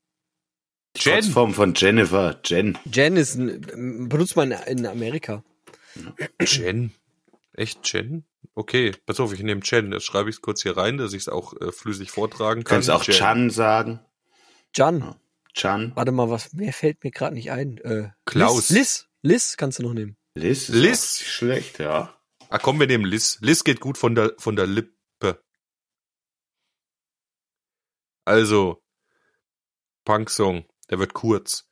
[0.97, 1.15] Jen.
[1.15, 2.41] Kurzform von Jennifer.
[2.45, 2.77] Jen.
[2.93, 5.45] Jen ist ein, benutzt man in Amerika.
[6.41, 6.93] Jen.
[7.53, 8.25] Echt Jen?
[8.61, 9.91] Okay, pass auf, ich nehme Jen.
[9.91, 12.77] Das schreibe ich kurz hier rein, dass ich es auch äh, flüssig vortragen Du kann.
[12.77, 13.17] kannst auch Jen.
[13.17, 14.01] Chan sagen.
[14.75, 15.15] Jan.
[15.55, 15.93] Chan.
[15.95, 17.79] Warte mal, was, wer fällt mir gerade nicht ein?
[17.79, 18.69] Äh, Klaus.
[18.69, 18.79] Liz.
[18.79, 19.09] Liz.
[19.23, 20.19] Liz kannst du noch nehmen.
[20.35, 20.69] Liz.
[20.69, 21.21] ist Liz.
[21.23, 22.15] Schlecht, ja.
[22.51, 23.39] Ah, komm, wir nehmen Liz.
[23.41, 25.43] Liz geht gut von der, von der Lippe.
[28.27, 28.83] Also,
[30.05, 31.67] Punksong, der wird kurz.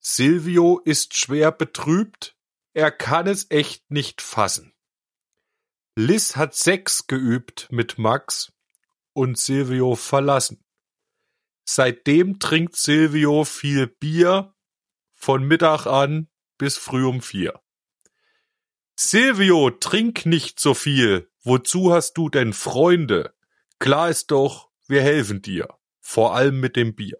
[0.00, 2.34] Silvio ist schwer betrübt,
[2.72, 4.73] er kann es echt nicht fassen.
[5.96, 8.52] Liz hat Sex geübt mit Max
[9.12, 10.64] und Silvio verlassen.
[11.64, 14.54] Seitdem trinkt Silvio viel Bier
[15.12, 16.28] von Mittag an
[16.58, 17.60] bis früh um vier.
[18.96, 21.30] Silvio, trink nicht so viel.
[21.42, 23.32] Wozu hast du denn Freunde?
[23.78, 25.68] Klar ist doch, wir helfen dir.
[26.00, 27.18] Vor allem mit dem Bier.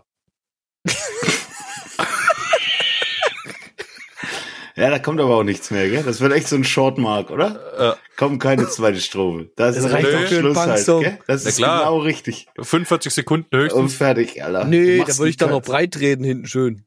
[4.77, 6.03] Ja, da kommt aber auch nichts mehr, gell?
[6.03, 7.95] Das wird echt so ein Shortmark, oder?
[7.95, 9.51] Äh, Kommt keine zweite Strophe.
[9.55, 11.19] Das, Das ist reicht doch Schluss halt, gell?
[11.29, 11.81] Das ist klar.
[11.85, 12.49] genau richtig.
[12.61, 13.81] 45 Sekunden höchstens.
[13.81, 14.65] Und fertig, Alter.
[14.65, 16.85] Nee, da würde ich doch noch breit reden hinten schön.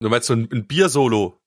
[0.00, 1.39] Du meinst so ein, ein Bier-Solo,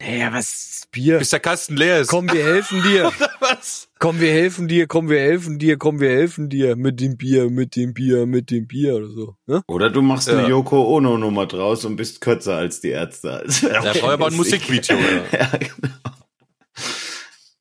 [0.00, 0.86] Naja, was?
[0.92, 1.18] Bier.
[1.18, 2.08] bis der Kasten leer ist.
[2.08, 3.12] Komm, wir helfen dir.
[3.40, 3.88] was?
[3.98, 4.86] Komm, wir helfen dir.
[4.86, 5.76] Komm, wir helfen dir.
[5.76, 6.76] Komm, wir helfen dir.
[6.76, 9.36] Mit dem Bier, mit dem Bier, mit dem Bier oder so.
[9.46, 9.62] Ne?
[9.66, 10.48] Oder du machst eine Ja.
[10.48, 13.42] Yoko Ono Nummer draus und bist kürzer als die Ärzte.
[13.44, 14.60] Wär Ja, auch vorher war ein lustig.
[14.68, 14.98] Musikvideo.
[15.32, 15.50] Ja.
[15.56, 15.94] genau.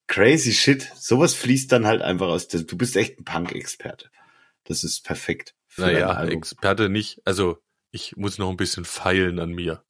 [0.07, 0.89] Crazy shit.
[0.95, 2.47] Sowas fließt dann halt einfach aus.
[2.47, 4.09] Du bist echt ein Punk-Experte.
[4.63, 5.53] Das ist perfekt.
[5.75, 6.23] Naja.
[6.25, 7.19] Experte nicht.
[7.25, 7.57] Also,
[7.91, 9.83] ich muss noch ein bisschen feilen an mir.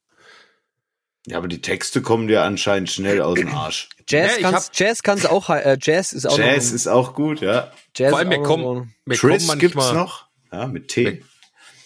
[1.30, 3.90] Ja, aber die Texte kommen dir anscheinend schnell aus dem Arsch.
[4.08, 7.14] Jazz Ja, ich kann's, Jazz kann's auch, äh, Jazz ist auch Jazz noch, ist auch
[7.14, 7.72] gut, ja.
[7.96, 10.28] Jazz Vor allem, ist mir auch kommen- Mir kommen gibt's manchmal, noch.
[10.54, 11.22] Ja, mit T.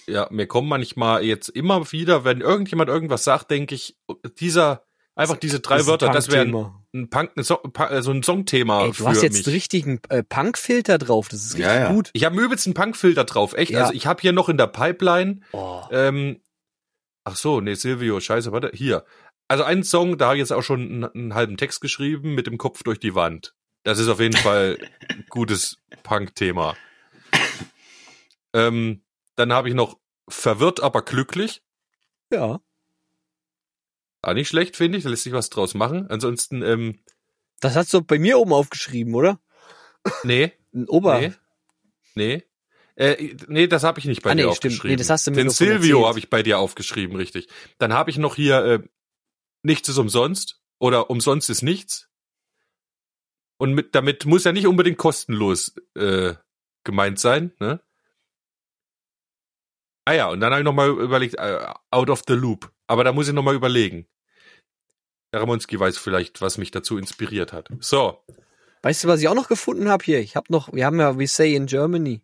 [0.08, 3.98] ja, mir kommen manchmal jetzt immer wieder, wenn irgendjemand irgendwas sagt, denke ich,
[4.40, 4.86] dieser,
[5.16, 6.84] einfach diese drei ein Wörter, das wären Punkthema.
[6.94, 9.48] ein Punk, ein so, Pa- so ein Songthema Ey, für du hast jetzt mich.
[9.48, 11.30] einen richtigen äh, Punk-Filter drauf.
[11.30, 11.92] Das ist richtig Ja, ja.
[11.92, 12.12] gut.
[12.14, 13.72] Ich habe übelst einen Punkfilter drauf, echt.
[13.72, 13.82] Ja.
[13.82, 15.82] Also ich habe hier noch in der Pipeline, Oh.
[15.92, 16.42] ähm,
[17.24, 19.04] ach so, nee, Silvio, scheiße, warte, hier.
[19.52, 22.48] Also einen Song, da habe ich jetzt auch schon einen, einen halben Text geschrieben mit
[22.48, 23.54] dem Kopf durch die Wand.
[23.84, 24.78] Das ist auf jeden Fall
[25.10, 26.78] ein gutes Punk-Thema.
[28.54, 29.02] Ähm,
[29.36, 29.98] dann habe ich noch
[30.28, 31.64] verwirrt, aber glücklich.
[32.34, 32.60] Ja.
[34.22, 35.06] War nicht schlecht, finde ich.
[35.06, 36.08] Da lässt sich was draus machen.
[36.10, 37.00] Ansonsten, ähm,
[37.62, 39.40] Das hast du bei mir oben aufgeschrieben, oder?
[40.24, 41.20] nee, Ein Ober.
[41.20, 41.34] nee,
[42.16, 42.44] nee.
[42.96, 44.74] Äh, nee, das habe ich nicht bei Ah, nee, dir stimmt.
[44.74, 44.92] aufgeschrieben.
[44.92, 47.48] Nee, das hast du mir Den Silvio habe ich bei dir aufgeschrieben, richtig.
[47.78, 48.80] Dann habe ich noch hier äh,
[49.64, 52.10] nichts ist umsonst oder umsonst ist nichts.
[53.58, 56.34] Und mit, damit muss ja nicht unbedingt kostenlos äh,
[56.84, 57.54] gemeint sein.
[57.60, 57.80] Ne?
[60.06, 62.72] Ah ja, und dann habe ich noch mal überlegt, äh, out of the loop.
[62.88, 64.08] Aber da muss ich noch mal überlegen.
[65.32, 67.70] Der Ramonski weiß vielleicht, was mich dazu inspiriert hat.
[67.80, 68.26] So,
[68.82, 70.20] Weißt du, was ich auch noch gefunden habe hier?
[70.20, 72.22] Ich habe noch, wir haben ja We Say in Germany.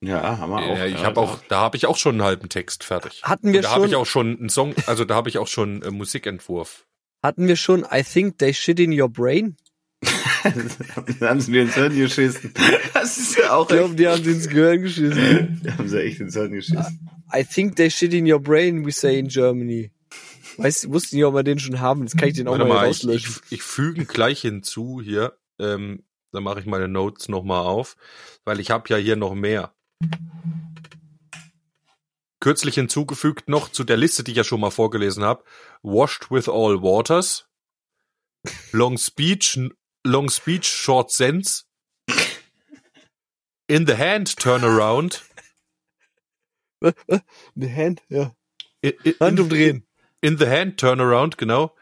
[0.00, 0.76] Ja, haben wir auch.
[0.78, 3.22] äh, ich ja, habe auch, da habe ich auch schon einen halben Text fertig.
[3.24, 5.38] Hatten wir Und da habe schon, ich auch schon einen Song, also da habe ich
[5.38, 6.86] auch schon äh, Musikentwurf.
[7.22, 9.56] hatten wir schon I think they shit in your brain?
[11.20, 12.52] da haben sie mir ins Hirn geschissen.
[12.94, 15.60] Das ist ja auch Ich glaube, die haben sie ins Gehirn geschissen.
[15.64, 17.08] Da haben sie echt ins Hirn geschissen.
[17.34, 19.90] I think they shit in your brain, we say in Germany.
[20.58, 22.02] Weißt du, wussten nicht, ob wir den schon haben.
[22.02, 23.42] Jetzt kann ich den auch Warte mal, mal, ich, ich, rauslöschen.
[23.50, 26.04] ich füge gleich hinzu hier, ähm,
[26.36, 27.96] dann mache ich meine Notes nochmal auf,
[28.44, 29.74] weil ich habe ja hier noch mehr.
[32.40, 35.42] Kürzlich hinzugefügt noch zu der Liste, die ich ja schon mal vorgelesen habe.
[35.82, 37.48] Washed with all waters.
[38.70, 39.58] Long speech,
[40.04, 41.64] long speech, short sense.
[43.66, 45.24] In the hand, turn around.
[47.56, 48.32] The hand, ja.
[48.82, 49.86] In, in, Hand umdrehen.
[50.20, 51.74] in the hand, turn around, genau.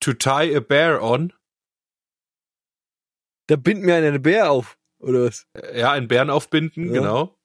[0.00, 1.32] To tie a bear on.
[3.46, 4.78] Da bindet mir einer eine Bär auf.
[4.98, 5.46] Oder was?
[5.74, 6.92] Ja, einen Bären aufbinden, Ja.
[7.00, 7.38] genau.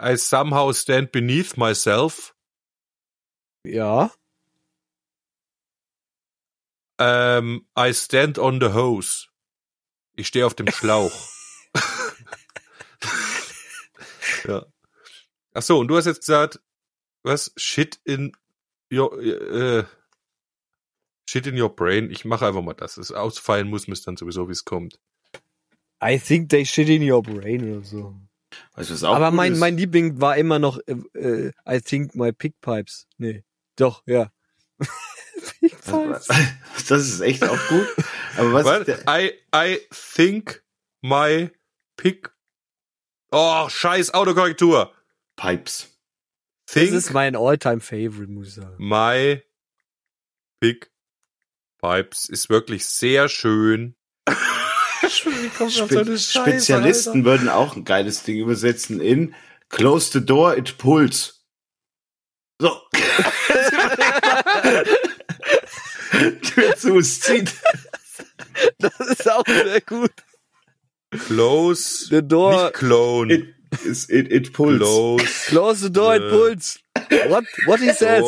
[0.00, 2.36] I somehow stand beneath myself.
[3.64, 4.12] Ja.
[6.98, 9.26] Ähm, I stand on the hose.
[10.14, 11.12] Ich stehe auf dem Schlauch.
[14.44, 14.66] ja.
[15.54, 16.60] Ach so, und du hast jetzt gesagt,
[17.22, 17.52] was?
[17.56, 18.36] Shit in
[18.92, 19.84] your, äh,
[21.28, 22.10] shit in your brain.
[22.10, 22.96] Ich mache einfach mal das.
[22.96, 24.98] Es ausfallen muss, müsst dann sowieso, wie es kommt.
[26.02, 28.14] I think they shit in your brain oder so.
[28.74, 29.58] Weißt du, was auch Aber gut mein, ist?
[29.58, 33.06] mein Liebling war immer noch äh, äh, I think my pig pipes.
[33.18, 33.44] Nee.
[33.76, 34.32] Doch, ja.
[35.60, 36.28] pig pipes.
[36.88, 37.86] Das ist echt auch gut.
[38.38, 40.64] Aber was, der, I, I think
[41.02, 41.50] my
[41.96, 42.32] pick.
[43.30, 44.94] Oh, scheiß Autokorrektur.
[45.36, 45.98] Pipes.
[46.64, 48.76] Das Think ist mein all-time favorite, muss ich sagen.
[48.78, 49.42] my
[50.60, 50.90] pick
[51.78, 53.94] pipes ist wirklich sehr schön.
[55.08, 59.34] Spe Spezialisten würden auch ein geiles Ding übersetzen in
[59.68, 61.44] Close the door, it pulls.
[62.60, 62.80] So.
[66.42, 67.52] Tür zu, es zieht.
[68.78, 70.10] Das ist auch sehr gut.
[71.26, 72.06] Close.
[72.10, 73.32] The door, Nicht clone.
[73.32, 73.54] It,
[74.08, 74.78] it, it pulls.
[74.78, 75.24] Close.
[75.46, 76.30] close the door, it Äh.
[76.30, 76.80] pulls.
[77.28, 78.24] What, what he says.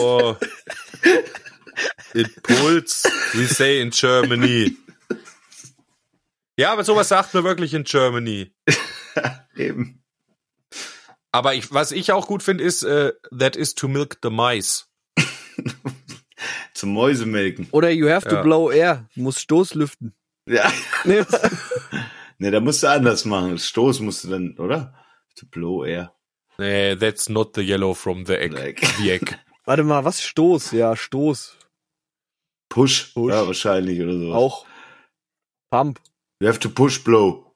[2.14, 3.04] It pulls.
[3.34, 4.76] We say in Germany.
[6.56, 8.52] Ja, aber sowas sagt man wirklich in Germany.
[9.56, 10.02] Eben.
[11.32, 14.88] Aber ich, was ich auch gut finde, ist, äh, that is to milk the mice.
[16.74, 17.68] Zum Mäusemelken.
[17.72, 18.42] Oder you have to Ja.
[18.42, 19.08] blow air.
[19.14, 20.14] Du musst Stoß lüften.
[20.46, 20.70] Ja.
[21.04, 21.24] Nee,
[22.38, 23.58] Ne, da musst du anders machen.
[23.58, 24.94] Stoß musst du dann, oder?
[25.36, 26.14] To blow air.
[26.58, 28.80] Nee, that's not the yellow from the egg.
[28.98, 29.38] The egg.
[29.66, 30.72] Warte mal, was Stoß?
[30.72, 31.56] Ja, Stoß.
[32.70, 33.32] Push, Push.
[33.32, 34.32] Ja, wahrscheinlich oder so.
[34.32, 34.64] Auch
[35.70, 36.00] Pump,
[36.40, 37.52] You have to push blow.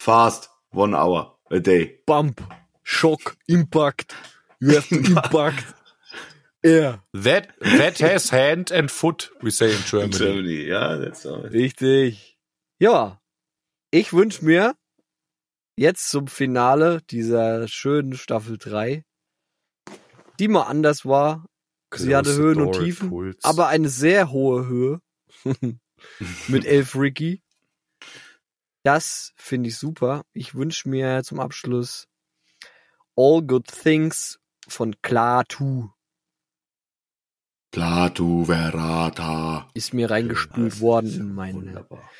[0.00, 0.48] Fast.
[0.72, 2.00] One hour a day.
[2.06, 2.42] Bump,
[2.82, 4.14] Shock, Impact.
[4.60, 5.64] You have to impact.
[6.64, 6.98] Yeah.
[7.12, 10.18] That, that has hand and foot, we say in Germany.
[10.18, 11.46] Germany, ja, that's all.
[11.46, 12.36] Richtig.
[12.80, 13.20] Ja.
[13.90, 14.74] Ich wünsche mir
[15.78, 19.04] jetzt zum Finale dieser schönen Staffel 3,
[20.40, 21.46] die mal anders war.
[21.96, 23.42] Sie hatte Höhen und Tiefen, pulls.
[23.44, 25.00] aber eine sehr hohe Höhe.
[26.48, 27.42] Mit Elf Ricky.
[28.82, 30.24] Das finde ich super.
[30.32, 32.06] Ich wünsche mir zum Abschluss
[33.16, 34.38] All Good Things
[34.68, 35.90] von Klaatu.
[37.70, 39.68] Platu Verata.
[39.74, 42.10] Ist mir reingespült worden in meine Wunderbar.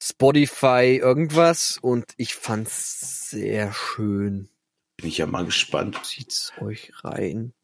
[0.00, 4.48] Spotify irgendwas und ich fand's sehr schön.
[4.96, 6.00] Bin ich ja mal gespannt.
[6.04, 7.54] Zieht's euch rein.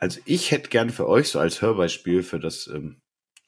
[0.00, 3.00] Also ich hätte gern für euch so als Hörbeispiel für das, ähm,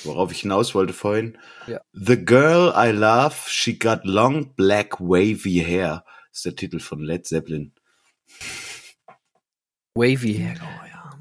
[0.02, 1.38] worauf ich hinaus wollte vorhin.
[1.66, 1.80] Ja.
[1.92, 6.04] The Girl I Love, She Got Long Black Wavy Hair.
[6.32, 7.74] ist der Titel von Led Zeppelin.
[9.94, 10.54] Wavy Hair.
[10.60, 11.18] Oh, ja.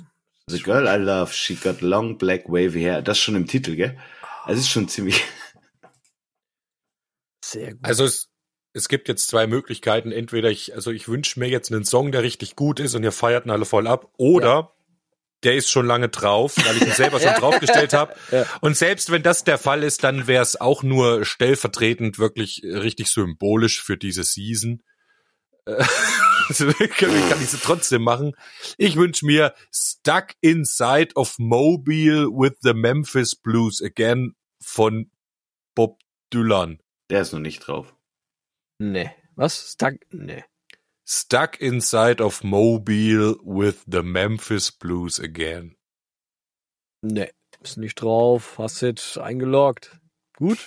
[0.48, 3.02] The Girl I Love, She Got Long Black Wavy Hair.
[3.02, 3.98] Das schon im Titel, gell?
[4.48, 5.22] Es ist schon ziemlich.
[7.44, 7.84] Sehr gut.
[7.84, 8.30] Also es,
[8.72, 10.14] es gibt jetzt zwei Möglichkeiten.
[10.14, 13.12] Entweder ich, also ich wünsche mir jetzt einen Song, der richtig gut ist und ihr
[13.12, 14.77] feiert ihn alle voll ab, oder
[15.44, 18.16] der ist schon lange drauf, weil ich ihn selber schon draufgestellt habe.
[18.32, 18.46] Ja.
[18.62, 22.76] Und selbst wenn das der Fall ist, dann wäre es auch nur stellvertretend wirklich äh,
[22.76, 24.84] richtig symbolisch für diese Season.
[25.66, 25.84] Äh,
[26.58, 28.34] kann kann ich sie trotzdem machen.
[28.78, 35.10] Ich wünsche mir Stuck Inside of Mobile with the Memphis Blues again von
[35.76, 36.00] Bob
[36.34, 36.80] Dylan.
[37.10, 37.96] Der ist noch nicht drauf.
[38.80, 39.12] nee.
[39.36, 39.74] Was?
[39.74, 39.94] Stuck?
[40.12, 40.44] Nee.
[41.10, 45.78] Stuck inside of Mobile with the Memphis Blues again.
[47.02, 47.32] Nee.
[47.64, 48.58] Ist nicht drauf.
[48.58, 49.98] Hast jetzt eingeloggt.
[50.36, 50.60] Gut.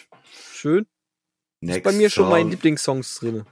[0.52, 0.86] Schön.
[1.60, 2.50] Next Ist bei mir schon mein Song.
[2.52, 3.46] Lieblingssongs drinne.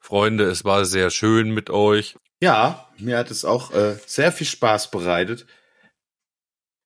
[0.00, 2.16] Freunde, es war sehr schön mit euch.
[2.40, 5.46] Ja, mir hat es auch äh, sehr viel Spaß bereitet.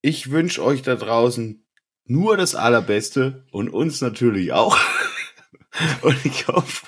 [0.01, 1.65] Ich wünsche euch da draußen
[2.05, 4.77] nur das Allerbeste und uns natürlich auch.
[6.03, 6.87] und ich hoffe,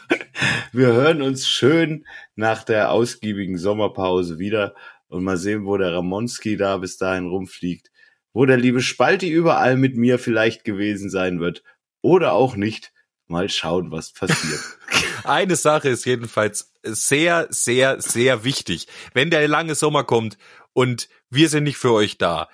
[0.72, 2.07] wir hören uns schön
[2.37, 4.74] nach der ausgiebigen Sommerpause wieder
[5.09, 7.91] und mal sehen, wo der Ramonski da bis dahin rumfliegt,
[8.32, 11.62] wo der liebe Spalti überall mit mir vielleicht gewesen sein wird
[12.03, 12.93] oder auch nicht.
[13.26, 14.61] Mal schauen, was passiert.
[15.24, 18.87] Eine Sache ist jedenfalls sehr, sehr, sehr wichtig.
[19.14, 20.37] Wenn der lange Sommer kommt
[20.74, 22.51] und wir sind nicht für euch da,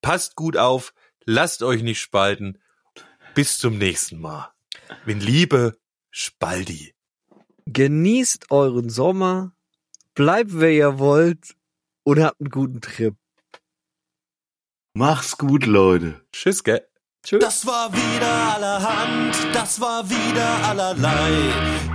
[0.00, 0.94] passt gut auf,
[1.26, 2.58] lasst euch nicht spalten.
[3.34, 4.50] Bis zum nächsten Mal.
[5.06, 5.78] Mit Liebe,
[6.10, 6.94] Spaldi.
[7.66, 9.52] Genießt euren Sommer.
[10.14, 11.54] Bleibt, wer ihr wollt.
[12.04, 13.14] Und habt einen guten Trip.
[14.94, 16.20] Mach's gut, Leute.
[16.32, 16.88] Tschüss, gell?
[17.24, 17.40] Tschüss.
[17.40, 21.30] Das war wieder allerhand, das war wieder allerlei.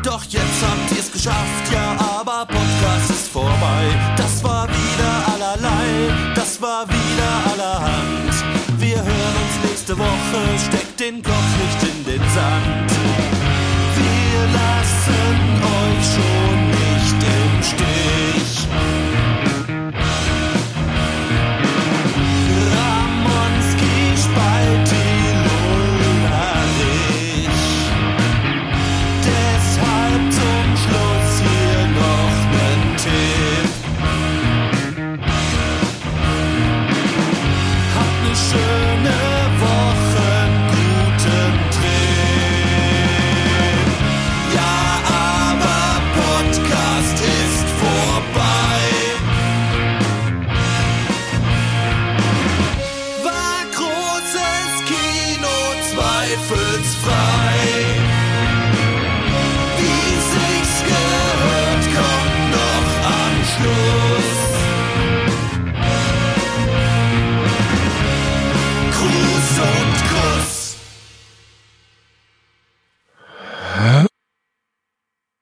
[0.04, 4.14] Doch jetzt habt ihr's geschafft, ja, aber Podcast ist vorbei.
[4.16, 8.34] Das war wieder allerlei, das war wieder allerhand.
[8.80, 12.91] Wir hören uns nächste Woche, den Kopf nicht in den Sand.
[13.96, 18.68] Wir lassen euch schon nicht im Stich.